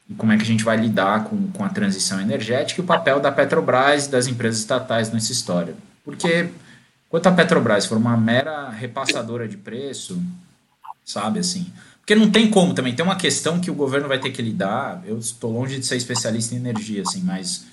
[0.09, 2.87] E como é que a gente vai lidar com, com a transição energética e o
[2.87, 5.75] papel da Petrobras e das empresas estatais nessa história.
[6.05, 6.51] Porque,
[7.07, 10.21] enquanto a Petrobras for uma mera repassadora de preço,
[11.05, 11.73] sabe assim?
[12.01, 15.03] Porque não tem como também, tem uma questão que o governo vai ter que lidar.
[15.07, 17.67] Eu estou longe de ser especialista em energia, assim, mas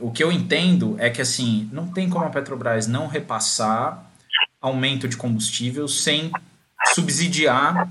[0.00, 4.04] o, que eu entendo é que assim, não tem como a Petrobras não repassar
[4.60, 6.30] aumento de combustível sem
[6.94, 7.88] subsidiar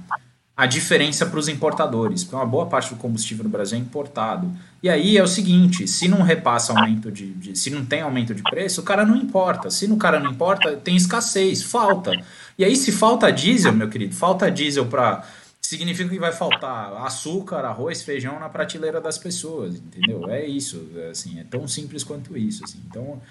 [0.56, 4.52] a diferença para os importadores, porque uma boa parte do combustível no Brasil é importado.
[4.84, 8.36] E aí é o seguinte: se não repassa aumento de, de, se não tem aumento
[8.36, 9.72] de preço, o cara não importa.
[9.72, 12.12] Se no cara não importa, tem escassez, falta.
[12.58, 15.24] E aí, se falta diesel, meu querido, falta diesel para.
[15.66, 20.30] Significa que vai faltar açúcar, arroz, feijão na prateleira das pessoas, entendeu?
[20.30, 22.66] É isso, assim, é tão simples quanto isso.
[22.66, 22.82] Assim.
[22.86, 23.22] Então,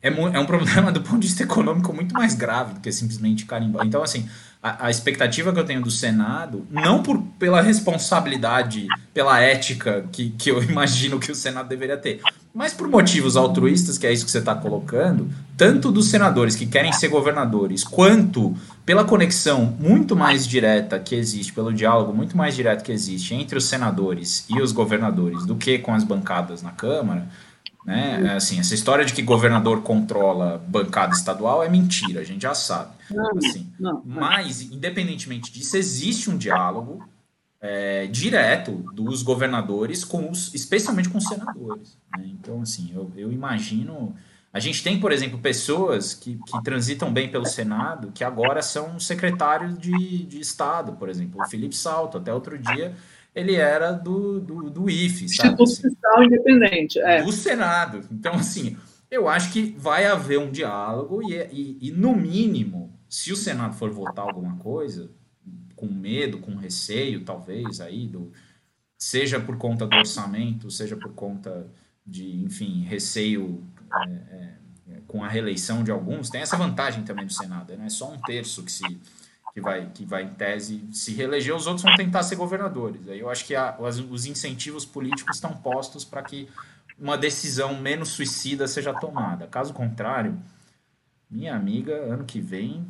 [0.00, 3.44] é, é um problema do ponto de vista econômico muito mais grave do que simplesmente
[3.44, 3.84] carimbar.
[3.84, 4.28] Então, assim,
[4.62, 10.30] a, a, expectativa que eu tenho do Senado, não por, pela responsabilidade, pela ética que,
[10.30, 12.20] que eu imagino que o Senado deveria ter,
[12.52, 16.66] mas por motivos altruístas, que é isso que você está colocando, tanto dos senadores que
[16.66, 18.54] querem ser governadores, quanto
[18.84, 23.56] pela conexão muito mais direta que existe, pelo diálogo muito mais direto que existe entre
[23.56, 27.28] os senadores e os governadores do que com as bancadas na Câmara
[27.84, 28.22] né?
[28.24, 32.54] É assim, essa história de que governador controla bancada estadual é mentira, a gente já
[32.54, 32.92] sabe.
[33.36, 33.72] Assim.
[34.04, 37.02] Mas, independentemente disso, existe um diálogo
[37.60, 41.98] é, direto dos governadores com os, especialmente com os senadores.
[42.16, 42.26] Né?
[42.28, 44.14] Então, assim, eu, eu imagino.
[44.52, 48.98] A gente tem, por exemplo, pessoas que, que transitam bem pelo Senado que agora são
[48.98, 52.94] secretários de, de Estado, por exemplo, o Felipe Salto, até outro dia
[53.34, 55.48] ele era do, do, do IFE, sabe?
[55.50, 57.22] Instituto assim, Fiscal Independente, é.
[57.22, 58.00] Do Senado.
[58.10, 58.76] Então, assim,
[59.10, 63.74] eu acho que vai haver um diálogo e, e, e, no mínimo, se o Senado
[63.74, 65.10] for votar alguma coisa,
[65.76, 68.32] com medo, com receio, talvez, aí, do,
[68.98, 71.66] seja por conta do orçamento, seja por conta
[72.06, 73.64] de, enfim, receio
[74.06, 74.54] é,
[74.88, 78.12] é, com a reeleição de alguns, tem essa vantagem também do Senado, não é só
[78.12, 79.00] um terço que se
[79.52, 83.08] que vai, que vai em tese se reeleger, os outros vão tentar ser governadores.
[83.08, 86.48] Aí eu acho que a, os, os incentivos políticos estão postos para que
[86.98, 89.46] uma decisão menos suicida seja tomada.
[89.46, 90.38] Caso contrário,
[91.30, 92.86] minha amiga, ano que vem.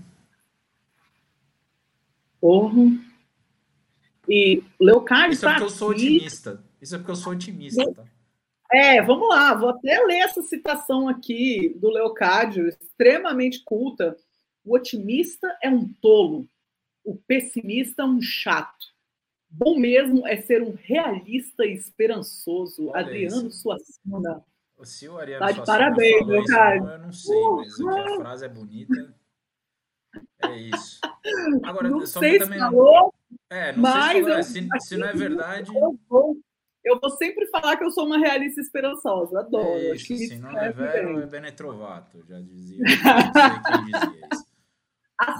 [2.40, 2.82] Porra.
[4.28, 5.32] E Leocádio.
[5.32, 6.62] Isso é porque eu sou otimista.
[6.80, 8.04] Isso é porque eu sou otimista, tá?
[8.72, 14.16] É, vamos lá, vou até ler essa citação aqui do Leocádio, extremamente culta
[14.70, 16.48] o otimista é um tolo,
[17.04, 18.86] o pessimista é um chato.
[19.48, 22.88] Bom mesmo é ser um realista e esperançoso.
[22.90, 23.62] Olha Adriano isso.
[23.62, 24.44] Suassuna.
[24.78, 26.76] O Ariano tá de parabéns, meu cara.
[26.76, 29.14] Eu não sei, mas a frase é bonita.
[30.44, 31.00] É isso.
[31.64, 33.14] Agora, não sei também se falou,
[33.50, 35.76] é, não mas sei se, falou, se, se, não é verdade.
[35.76, 36.38] Eu vou,
[36.84, 39.40] eu vou sempre falar que eu sou uma realista esperançosa.
[39.40, 39.68] Adoro.
[39.68, 42.24] É isso, se não é velho, é Benetrovato.
[42.26, 42.78] Já dizia.
[42.78, 44.39] Não sei quem dizia isso.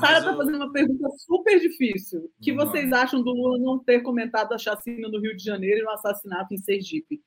[0.01, 0.37] Sara está eu...
[0.37, 2.25] fazendo uma pergunta super difícil.
[2.39, 5.81] O que vocês acham do Lula não ter comentado a chacina no Rio de Janeiro
[5.81, 7.23] e o assassinato em Sergipe?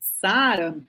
[0.00, 0.82] Sara,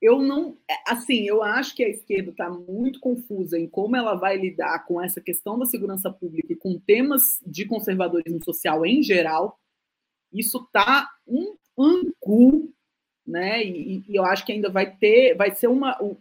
[0.00, 0.58] eu não.
[0.70, 4.84] É, assim, eu acho que a esquerda está muito confusa em como ela vai lidar
[4.84, 9.58] com essa questão da segurança pública e com temas de conservadorismo social em geral.
[10.32, 12.72] Isso está um angu,
[13.26, 13.64] né?
[13.64, 16.00] E, e, eu acho que ainda vai ter, vai ser uma.
[16.02, 16.16] Um,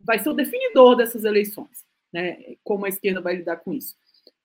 [0.00, 2.38] vai ser o definidor dessas eleições né?
[2.62, 3.94] Como a esquerda vai lidar com isso?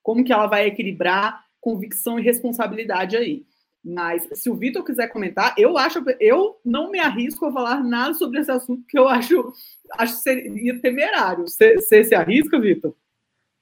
[0.02, 3.44] Como que ela vai equilibrar convicção e responsabilidade aí?
[3.84, 8.14] Mas se o Vitor quiser comentar, eu acho, eu não me arrisco a falar nada
[8.14, 9.52] sobre esse assunto, porque eu acho,
[9.92, 11.44] acho seria temerário.
[11.48, 12.94] Você se arrisca, Vitor?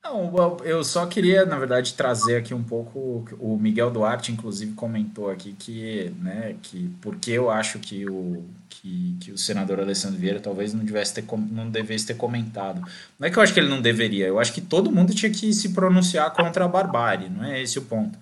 [0.03, 3.25] Não, eu só queria, na verdade, trazer aqui um pouco.
[3.39, 9.17] O Miguel Duarte, inclusive, comentou aqui que, né, que porque eu acho que o, que,
[9.21, 12.81] que o senador Alessandro Vieira talvez não, devesse ter, não devesse ter comentado.
[13.19, 15.31] Não é que eu acho que ele não deveria, eu acho que todo mundo tinha
[15.31, 18.19] que se pronunciar contra a barbárie, não é esse o ponto.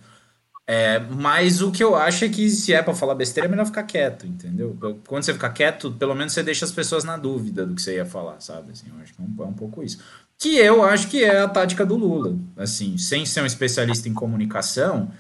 [0.67, 3.65] É, mas o que eu acho é que se é para falar besteira, é melhor
[3.65, 4.77] ficar quieto, entendeu?
[5.07, 7.95] Quando você ficar quieto, pelo menos você deixa as pessoas na dúvida do que você
[7.95, 8.73] ia falar, sabe?
[8.73, 9.99] Assim, eu acho que é um, é um pouco isso
[10.39, 12.39] que eu acho que é a tática do Lula.
[12.57, 15.11] Assim, sem ser um especialista em comunicação,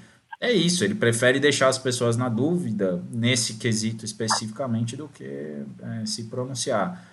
[0.41, 0.85] é isso.
[0.85, 7.05] Ele prefere deixar as pessoas na dúvida nesse quesito especificamente do que é, se pronunciar.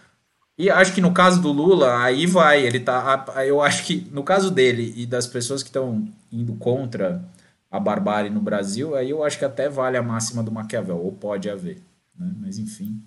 [0.57, 3.25] E acho que no caso do Lula, aí vai, ele tá.
[3.45, 7.25] Eu acho que no caso dele e das pessoas que estão indo contra
[7.69, 11.11] a barbárie no Brasil, aí eu acho que até vale a máxima do Maquiavel, ou
[11.11, 11.81] pode haver.
[12.17, 12.31] Né?
[12.39, 13.01] Mas enfim.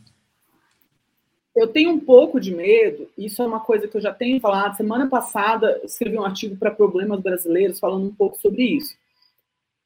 [1.59, 4.77] Eu tenho um pouco de medo, isso é uma coisa que eu já tenho falado.
[4.77, 8.97] Semana passada, escrevi um artigo para Problemas Brasileiros falando um pouco sobre isso.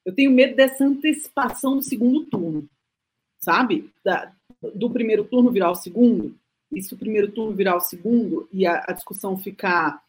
[0.05, 2.69] Eu tenho medo dessa antecipação do segundo turno,
[3.39, 3.89] sabe?
[4.05, 4.31] Da,
[4.75, 6.35] do primeiro turno virar o segundo,
[6.71, 9.99] e se o primeiro turno virar o segundo e a, a discussão ficar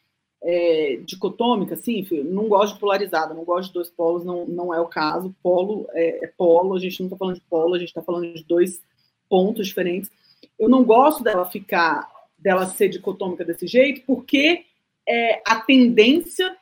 [0.42, 4.80] é, dicotômica, assim, não gosto de polarizada, não gosto de dois polos, não, não é
[4.82, 5.34] o caso.
[5.42, 8.34] Polo é, é polo, a gente não está falando de polo, a gente está falando
[8.34, 8.82] de dois
[9.30, 10.10] pontos diferentes
[10.58, 14.64] eu não gosto dela ficar, dela ser dicotômica desse jeito, porque
[15.06, 16.56] é, a tendência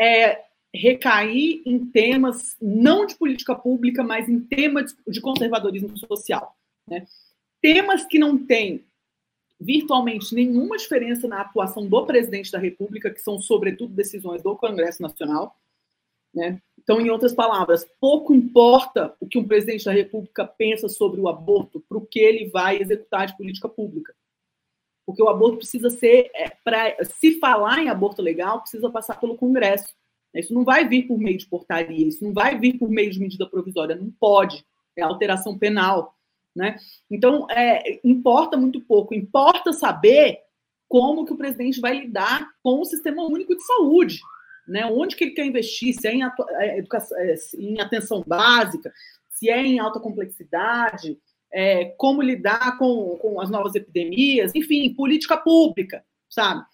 [0.00, 6.56] é recair em temas não de política pública, mas em temas de conservadorismo social.
[6.86, 7.06] Né?
[7.60, 8.84] Temas que não têm
[9.60, 15.02] virtualmente nenhuma diferença na atuação do presidente da República, que são, sobretudo, decisões do Congresso
[15.02, 15.56] Nacional.
[16.32, 16.60] Né?
[16.88, 21.28] Então, em outras palavras, pouco importa o que um presidente da República pensa sobre o
[21.28, 24.14] aborto para o que ele vai executar de política pública.
[25.04, 29.36] Porque o aborto precisa ser, é, para se falar em aborto legal, precisa passar pelo
[29.36, 29.94] Congresso.
[30.34, 33.20] Isso não vai vir por meio de portaria, isso não vai vir por meio de
[33.20, 34.64] medida provisória, não pode.
[34.96, 36.16] É alteração penal.
[36.56, 36.78] Né?
[37.10, 39.14] Então, é, importa muito pouco.
[39.14, 40.38] Importa saber
[40.88, 44.20] como que o presidente vai lidar com o sistema único de saúde.
[44.68, 44.86] Né?
[44.86, 48.92] Onde que ele quer investir, se é em, é, educação, é, em atenção básica,
[49.30, 51.18] se é em alta complexidade,
[51.52, 56.64] é, como lidar com, com as novas epidemias, enfim, política pública, sabe?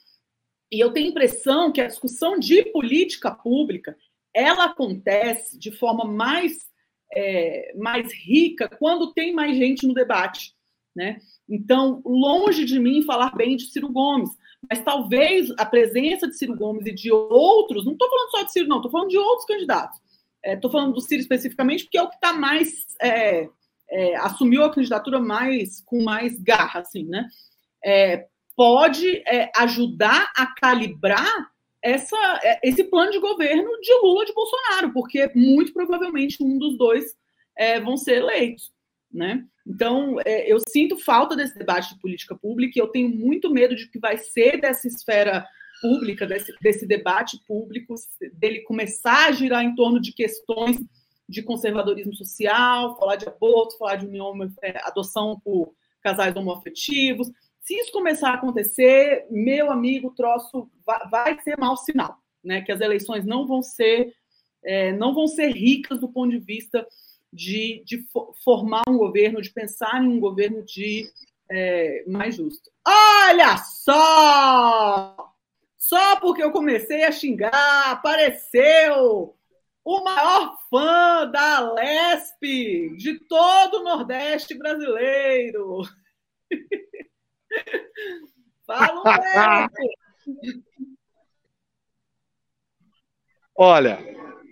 [0.73, 3.97] E eu tenho a impressão que a discussão de política pública
[4.35, 6.67] ela acontece de forma mais,
[7.15, 10.53] é, mais rica quando tem mais gente no debate.
[10.95, 11.19] Né?
[11.49, 14.31] Então, longe de mim falar bem de Ciro Gomes,
[14.69, 18.53] mas talvez a presença de Ciro Gomes e de outros, não estou falando só de
[18.53, 20.01] Ciro, não, estou falando de outros candidatos.
[20.45, 22.87] Estou é, falando do Ciro especificamente porque é o que está mais.
[23.01, 23.49] É,
[23.91, 27.27] é, assumiu a candidatura mais com mais garra, assim, né?
[27.85, 31.51] É, pode é, ajudar a calibrar
[31.83, 36.77] essa, é, esse plano de governo de Lula de Bolsonaro, porque muito provavelmente um dos
[36.79, 37.15] dois
[37.85, 38.73] vão ser eleitos.
[39.13, 39.47] Né?
[39.67, 43.75] Então, é, eu sinto falta desse debate de política pública e eu tenho muito medo
[43.75, 45.47] de que vai ser dessa esfera
[45.81, 47.95] pública, desse, desse debate público,
[48.35, 50.79] dele começar a girar em torno de questões
[51.27, 57.31] de conservadorismo social, falar de aborto, falar de união, é, adoção por casais homoafetivos,
[57.65, 60.71] se isso começar a acontecer, meu amigo, troço
[61.11, 62.61] vai, ser mau sinal, né?
[62.61, 64.15] Que as eleições não vão ser
[64.63, 66.87] é, não vão ser ricas do ponto de vista
[67.35, 68.07] de, de
[68.45, 71.11] formar um governo, de pensar em um governo de
[71.51, 72.71] é, mais justo.
[72.87, 75.35] Olha só!
[75.77, 79.37] Só porque eu comecei a xingar, apareceu
[79.85, 82.41] o maior fã da Lesp
[82.97, 85.83] de todo o Nordeste brasileiro.
[88.67, 89.69] Fala,
[93.57, 93.99] Olha,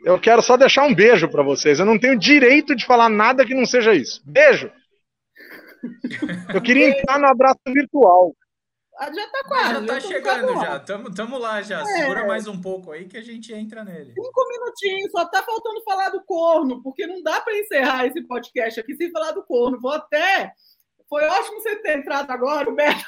[0.04, 1.78] eu quero só deixar um beijo para vocês.
[1.78, 4.22] Eu não tenho direito de falar nada que não seja isso.
[4.24, 4.70] Beijo.
[6.54, 8.34] Eu queria entrar no abraço virtual.
[8.98, 9.72] Ah, já tá quase.
[9.72, 10.78] já tá já chegando já.
[10.80, 11.80] Tamo, tamo lá já.
[11.80, 11.84] É.
[11.84, 14.12] Segura mais um pouco aí que a gente entra nele.
[14.12, 18.78] Cinco minutinhos, só tá faltando falar do corno, porque não dá para encerrar esse podcast
[18.78, 19.80] aqui sem falar do corno.
[19.80, 20.52] Vou até
[21.12, 23.04] foi ótimo você ter entrado agora, Humberto.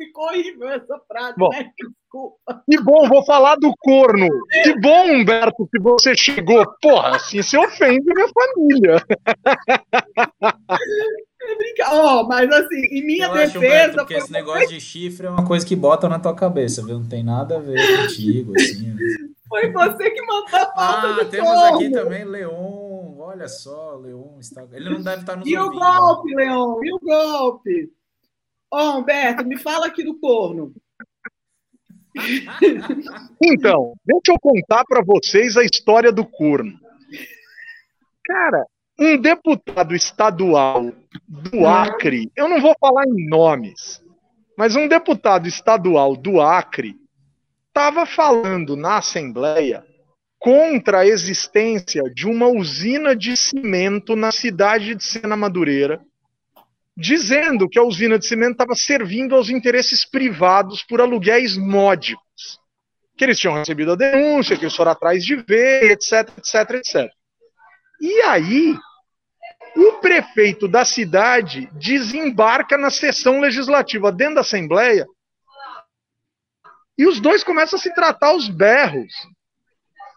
[0.00, 1.70] Ficou horrível essa frase, bom, né?
[1.78, 2.62] Desculpa.
[2.70, 4.28] Que bom, vou falar do corno.
[4.62, 6.64] Que bom, Humberto, que você chegou.
[6.80, 9.04] Porra, assim você ofende minha família.
[11.42, 11.94] É brincar.
[11.94, 13.48] Oh, mas assim, em minha Eu defesa.
[13.50, 16.82] Acho, Humberto, porque esse negócio de chifre é uma coisa que bota na tua cabeça,
[16.84, 16.98] viu?
[16.98, 18.96] Não tem nada a ver contigo, assim.
[19.48, 21.76] Foi você que mandou a pauta Ah, temos corno.
[21.76, 24.64] aqui também Leon olha só, Leon está.
[24.72, 25.76] Ele não deve estar nos E ouvindo.
[25.76, 26.76] o golpe, Leon?
[26.84, 27.92] E o golpe?
[28.72, 30.72] Ô, oh, Humberto, me fala aqui do corno.
[33.42, 36.78] Então, deixa eu contar para vocês a história do corno.
[38.24, 38.64] Cara,
[38.98, 40.92] um deputado estadual
[41.26, 44.00] do Acre, eu não vou falar em nomes,
[44.56, 46.94] mas um deputado estadual do Acre
[47.68, 49.84] estava falando na Assembleia
[50.38, 56.00] contra a existência de uma usina de cimento na cidade de Sena Madureira,
[56.96, 62.58] dizendo que a usina de cimento estava servindo aos interesses privados por aluguéis módicos.
[63.16, 67.10] Que eles tinham recebido a denúncia, que eles foram atrás de ver, etc, etc, etc.
[68.00, 68.76] E aí,
[69.76, 75.06] o prefeito da cidade desembarca na sessão legislativa dentro da Assembleia
[77.00, 79.10] e os dois começam a se tratar aos berros.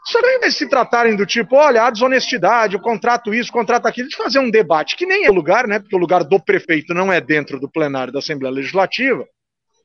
[0.09, 4.09] Invés de se tratarem do tipo, olha, a desonestidade, o contrato isso, o contrato aquilo,
[4.09, 5.79] de fazer um debate, que nem é lugar, né?
[5.79, 9.25] Porque o lugar do prefeito não é dentro do plenário da Assembleia Legislativa,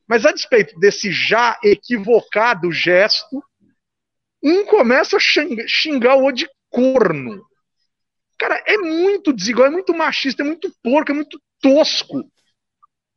[0.07, 3.41] mas a despeito desse já equivocado gesto,
[4.43, 7.41] um começa a xingar o outro de corno.
[8.37, 12.23] Cara, é muito desigual, é muito machista, é muito porco, é muito tosco.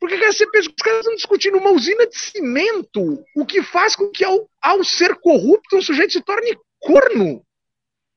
[0.00, 3.94] Porque você pensa que os caras estão discutindo uma usina de cimento, o que faz
[3.94, 7.42] com que, ao, ao ser corrupto, um sujeito se torne corno.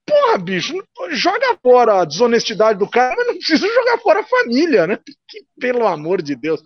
[0.05, 0.73] Porra, bicho,
[1.11, 4.99] joga fora a desonestidade do cara, mas não precisa jogar fora a família, né?
[5.27, 6.61] Que, pelo amor de Deus.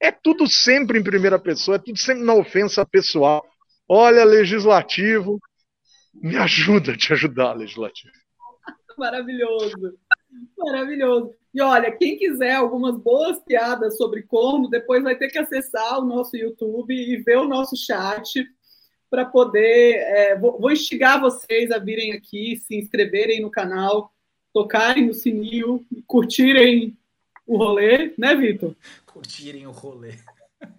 [0.00, 3.44] É tudo sempre em primeira pessoa, é tudo sempre na ofensa pessoal.
[3.88, 5.40] Olha, legislativo,
[6.14, 8.12] me ajuda a te ajudar, legislativo.
[8.96, 9.98] Maravilhoso,
[10.56, 11.34] maravilhoso.
[11.52, 16.04] E olha, quem quiser algumas boas piadas sobre corno, depois vai ter que acessar o
[16.04, 18.44] nosso YouTube e ver o nosso chat
[19.10, 19.96] para poder.
[19.96, 24.12] É, vou, vou, instigar vocês a virem aqui, se inscreverem no canal,
[24.52, 26.96] tocarem no sininho, curtirem
[27.46, 28.74] o rolê, né, Vitor?
[29.06, 30.14] Curtirem o rolê.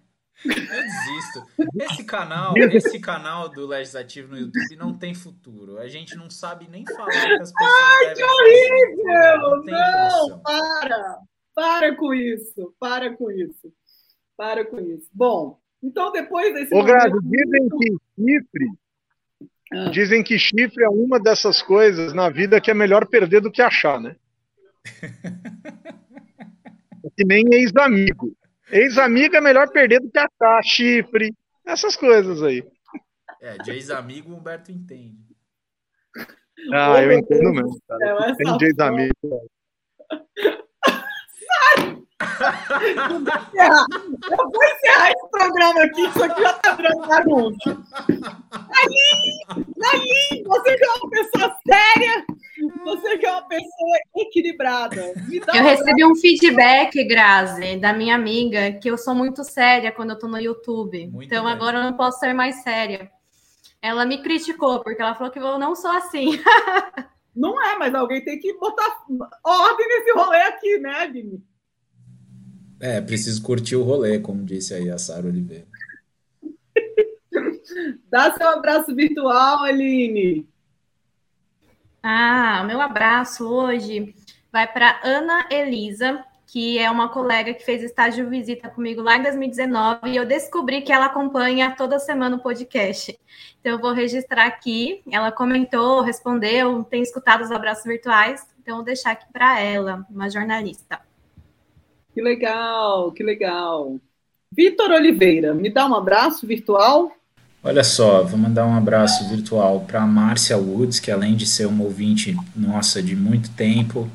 [0.46, 1.72] Eu desisto.
[1.76, 5.80] Esse canal, esse canal do Legislativo no YouTube não tem futuro.
[5.80, 9.64] A gente não sabe nem falar que as pessoas Ai, que horrível!
[9.66, 11.20] Não, não para!
[11.56, 13.72] Para com isso, para com isso.
[14.36, 15.10] Para com isso.
[15.14, 18.68] Bom, então depois desse Ô, Grazi, momento dizem que chifre,
[19.74, 19.90] Ah.
[19.90, 23.62] dizem que chifre é uma dessas coisas na vida que é melhor perder do que
[23.62, 24.16] achar, né?
[27.06, 28.36] É que nem ex-amigo.
[28.72, 31.32] Ex-amigo é melhor perder do que achar, chifre,
[31.64, 32.64] essas coisas aí.
[33.40, 35.36] É, de ex-amigo o Humberto entende.
[36.74, 38.00] Ah, eu entendo mesmo, cara.
[38.00, 39.14] céu, essa Tem de ex-amigo.
[42.22, 43.86] encerrar.
[44.32, 47.78] Eu vou encerrar esse programa aqui, isso aqui já tá virando bagunça.
[48.52, 52.26] Nalim, Nalim, você que é uma pessoa séria,
[52.84, 55.14] você que é uma pessoa equilibrada.
[55.54, 60.12] Eu um recebi um feedback, Grazi, da minha amiga, que eu sou muito séria quando
[60.12, 61.08] eu tô no YouTube.
[61.08, 61.54] Muito então bem.
[61.54, 63.12] agora eu não posso ser mais séria.
[63.82, 66.42] Ela me criticou, porque ela falou que eu não sou assim.
[67.36, 69.04] Não é, mas alguém tem que botar
[69.44, 71.44] ordem nesse rolê aqui, né, Aline?
[72.86, 75.66] É, preciso curtir o rolê, como disse aí a Sara Oliveira.
[78.12, 80.48] Dá seu abraço virtual, Aline.
[82.04, 84.14] Ah, o meu abraço hoje
[84.52, 89.24] vai para Ana Elisa, que é uma colega que fez estágio visita comigo lá em
[89.24, 93.20] 2019 e eu descobri que ela acompanha toda semana o podcast.
[93.62, 95.02] Então eu vou registrar aqui.
[95.12, 100.06] Ela comentou, respondeu, tem escutado os abraços virtuais, então eu vou deixar aqui para ela,
[100.08, 101.05] uma jornalista.
[102.16, 104.00] Que legal, que legal.
[104.50, 107.12] Vitor Oliveira, me dá um abraço virtual?
[107.62, 111.66] Olha só, vou mandar um abraço virtual para a Márcia Woods, que além de ser
[111.66, 114.10] uma ouvinte nossa de muito tempo,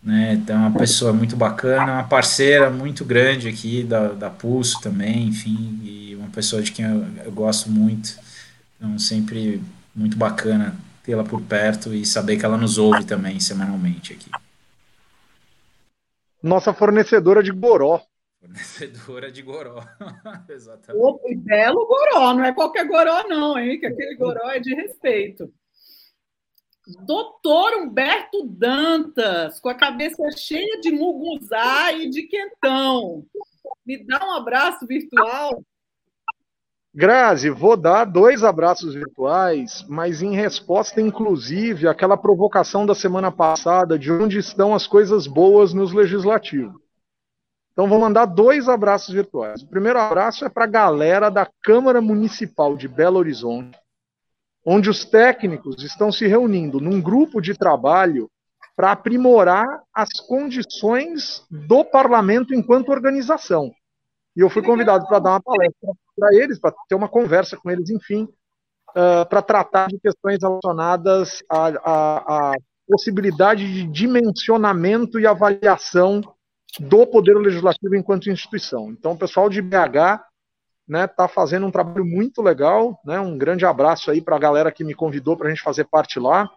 [0.00, 4.80] né, então é uma pessoa muito bacana, uma parceira muito grande aqui da, da Pulso
[4.80, 8.16] também, enfim, e uma pessoa de quem eu, eu gosto muito.
[8.76, 9.60] Então, sempre
[9.92, 14.30] muito bacana tê-la por perto e saber que ela nos ouve também semanalmente aqui.
[16.44, 18.02] Nossa fornecedora de goró.
[18.38, 19.82] Fornecedora de goró.
[20.46, 21.02] Exatamente.
[21.02, 23.80] Opa, e belo goró, não é qualquer goró, não, hein?
[23.80, 25.50] Que aquele goró é de respeito.
[27.06, 33.24] Doutor Humberto Dantas, com a cabeça cheia de muguzá e de quentão.
[33.86, 35.64] Me dá um abraço virtual.
[36.96, 43.98] Grazi, vou dar dois abraços virtuais, mas em resposta, inclusive, àquela provocação da semana passada
[43.98, 46.80] de onde estão as coisas boas nos legislativos.
[47.72, 49.60] Então, vou mandar dois abraços virtuais.
[49.62, 53.76] O primeiro abraço é para a galera da Câmara Municipal de Belo Horizonte,
[54.64, 58.30] onde os técnicos estão se reunindo num grupo de trabalho
[58.76, 63.72] para aprimorar as condições do parlamento enquanto organização.
[64.36, 67.70] E eu fui convidado para dar uma palestra para eles, para ter uma conversa com
[67.70, 68.28] eles, enfim,
[68.90, 72.54] uh, para tratar de questões relacionadas à, à, à
[72.88, 76.20] possibilidade de dimensionamento e avaliação
[76.78, 78.90] do Poder Legislativo enquanto instituição.
[78.90, 80.24] Então, o pessoal de BH está
[80.88, 83.00] né, tá fazendo um trabalho muito legal.
[83.04, 85.84] Né, um grande abraço aí para a galera que me convidou para a gente fazer
[85.84, 86.50] parte lá.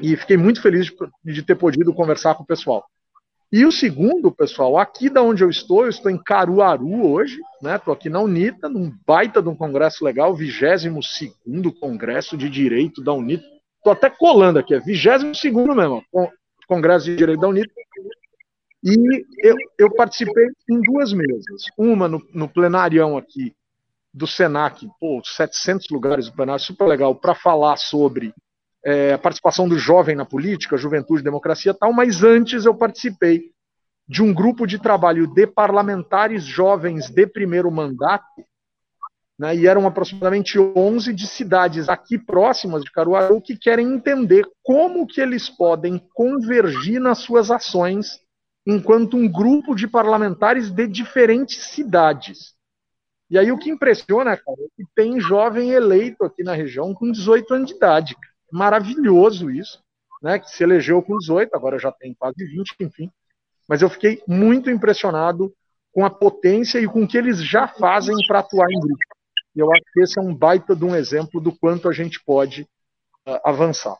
[0.00, 2.84] E fiquei muito feliz de, de ter podido conversar com o pessoal.
[3.52, 7.74] E o segundo, pessoal, aqui da onde eu estou, eu estou em Caruaru hoje, né?
[7.74, 10.86] Estou aqui na UNITA, num baita de um congresso legal, 22
[11.80, 13.44] Congresso de Direito da UNITA.
[13.78, 15.42] Estou até colando aqui, é 22
[15.74, 16.04] mesmo,
[16.68, 17.72] Congresso de Direito da UNITA.
[18.84, 21.64] E eu, eu participei em duas mesas.
[21.76, 23.52] Uma no, no plenarião aqui
[24.14, 28.32] do Senac, pô, 700 lugares do plenário, super legal, para falar sobre
[28.84, 33.50] é, a participação do jovem na política, juventude, democracia tal, mas antes eu participei
[34.08, 38.24] de um grupo de trabalho de parlamentares jovens de primeiro mandato,
[39.38, 45.06] né, e eram aproximadamente 11 de cidades aqui próximas de Caruaru que querem entender como
[45.06, 48.20] que eles podem convergir nas suas ações
[48.66, 52.54] enquanto um grupo de parlamentares de diferentes cidades.
[53.30, 57.10] E aí o que impressiona, cara, é que tem jovem eleito aqui na região com
[57.10, 58.16] 18 anos de idade.
[58.52, 59.82] Maravilhoso isso,
[60.22, 60.38] né?
[60.38, 63.10] Que se elegeu com 18, agora já tem quase 20, enfim.
[63.68, 65.52] Mas eu fiquei muito impressionado
[65.92, 68.98] com a potência e com o que eles já fazem para atuar em grupo.
[69.54, 72.22] E eu acho que esse é um baita de um exemplo do quanto a gente
[72.24, 72.62] pode
[73.26, 73.96] uh, avançar.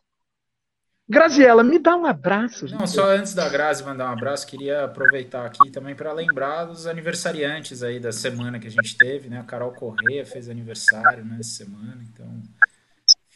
[1.11, 2.67] Graziela, me dá um abraço.
[2.69, 6.87] Não, só antes da Grazi mandar um abraço, queria aproveitar aqui também para lembrar dos
[6.87, 9.41] aniversariantes aí da semana que a gente teve, né?
[9.41, 12.41] A Carol Corrêa fez aniversário nessa semana, então,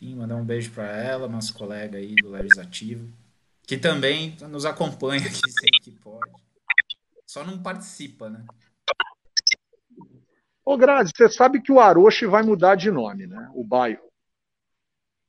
[0.05, 3.09] enfim, mandar um beijo para ela, nosso colega aí do Legislativo,
[3.67, 6.31] que também nos acompanha aqui sempre que pode.
[7.27, 8.45] Só não participa, né?
[10.65, 13.51] Ô, Grazi, você sabe que o Aroche vai mudar de nome, né?
[13.55, 14.05] O bairro.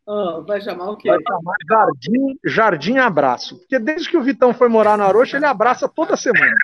[0.07, 1.09] Ah, vai chamar o quê?
[1.09, 3.57] Vai chamar Jardim, Jardim Abraço.
[3.59, 6.55] Porque desde que o Vitão foi morar no Aroche, ele abraça toda semana.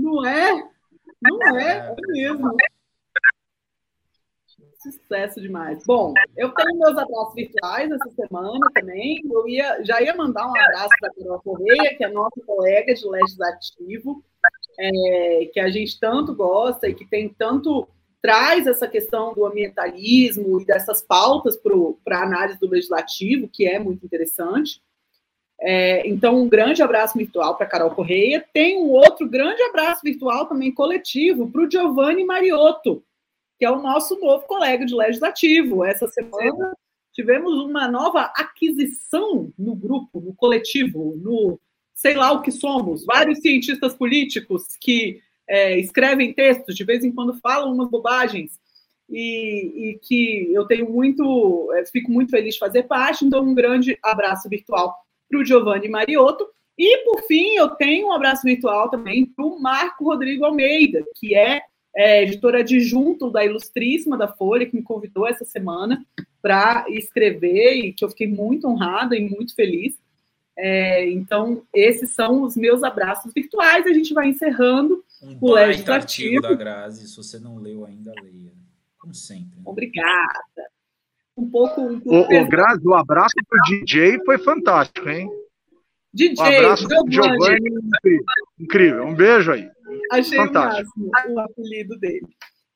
[0.00, 0.70] Não é?
[1.20, 2.56] Não é, é mesmo.
[4.82, 5.84] Sucesso demais.
[5.86, 9.20] Bom, eu tenho meus abraços virtuais essa semana também.
[9.24, 12.92] Eu ia, já ia mandar um abraço para a Carol Correia, que é nossa colega
[12.92, 14.24] de legislativo,
[14.78, 17.88] é, que a gente tanto gosta e que tem tanto
[18.20, 23.80] traz essa questão do ambientalismo e dessas pautas para a análise do legislativo, que é
[23.80, 24.80] muito interessante.
[25.60, 28.44] É, então, um grande abraço virtual para Carol Correia.
[28.52, 33.02] Tem um outro grande abraço virtual também coletivo para o Giovanni Mariotto,
[33.62, 35.84] que é o nosso novo colega de legislativo.
[35.84, 36.76] Essa semana
[37.12, 41.60] tivemos uma nova aquisição no grupo, no coletivo, no
[41.94, 47.12] sei lá o que somos, vários cientistas políticos que é, escrevem textos, de vez em
[47.12, 48.58] quando falam umas bobagens,
[49.08, 53.54] e, e que eu tenho muito, é, fico muito feliz de fazer parte, então um
[53.54, 54.92] grande abraço virtual
[55.30, 59.60] para o Giovanni Mariotto, e por fim eu tenho um abraço virtual também para o
[59.60, 61.62] Marco Rodrigo Almeida, que é,
[61.94, 66.04] é editor adjunto da Ilustríssima da Folha, que me convidou essa semana
[66.40, 69.94] para escrever, e que eu fiquei muito honrada e muito feliz.
[70.56, 73.86] É, então, esses são os meus abraços virtuais.
[73.86, 76.42] A gente vai encerrando um o legislativo.
[76.42, 78.52] da Grazi, se você não leu ainda, leia.
[78.98, 79.56] Como sempre.
[79.56, 79.62] Né?
[79.64, 80.42] Obrigada.
[81.36, 81.80] Um pouco.
[81.80, 85.28] Um pouco o, o Grazi, o abraço pro DJ foi fantástico, hein?
[86.14, 88.24] DJ, um abraço Giovanni, incrível.
[88.60, 89.06] incrível.
[89.06, 89.68] Um beijo aí.
[90.20, 91.10] Achei fantástico.
[91.28, 92.26] o apelido dele.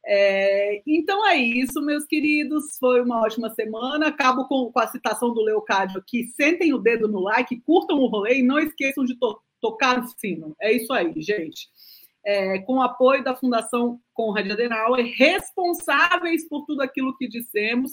[0.08, 2.76] É, então é isso, meus queridos.
[2.78, 4.06] Foi uma ótima semana.
[4.06, 6.26] Acabo com, com a citação do Leocádio aqui.
[6.28, 10.06] Sentem o dedo no like, curtam o rolê e não esqueçam de to tocar o
[10.16, 10.54] sino.
[10.60, 11.68] É isso aí, gente.
[12.24, 17.92] É, com o apoio da Fundação Conrad Adenauer, responsáveis por tudo aquilo que dissemos,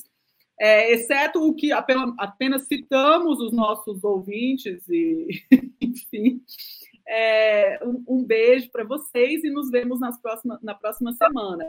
[0.60, 5.28] é, exceto o que apenas, apenas citamos os nossos ouvintes, e
[5.82, 6.42] enfim.
[7.08, 11.68] É, um, um, beijo para vocês e nos vemos nas próxima, na próxima semana.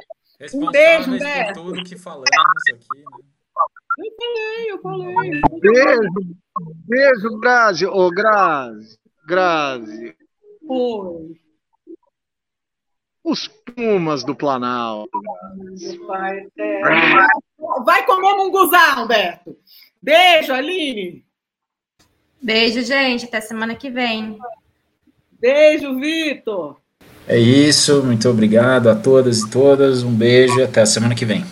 [0.54, 1.60] Um beijo, Humberto.
[1.60, 2.28] por tudo que falamos
[2.72, 3.00] aqui.
[3.00, 3.14] Né?
[3.98, 5.60] Eu falei, eu falei.
[5.60, 6.36] Beijo,
[6.86, 7.86] beijo, Grazi.
[7.86, 10.16] Ô, Grazi, Grazi.
[10.68, 11.40] Oi.
[13.24, 15.18] Os Pumas do Planalto.
[16.06, 16.80] Vai, é.
[17.84, 19.56] Vai comer munguzá, Humberto.
[20.02, 21.24] Beijo, Aline.
[22.42, 23.24] Beijo, gente.
[23.24, 24.38] Até semana que vem.
[25.44, 26.76] Beijo, Vitor.
[27.28, 30.02] É isso, muito obrigado a todas e todas.
[30.02, 31.44] Um beijo e até a semana que vem.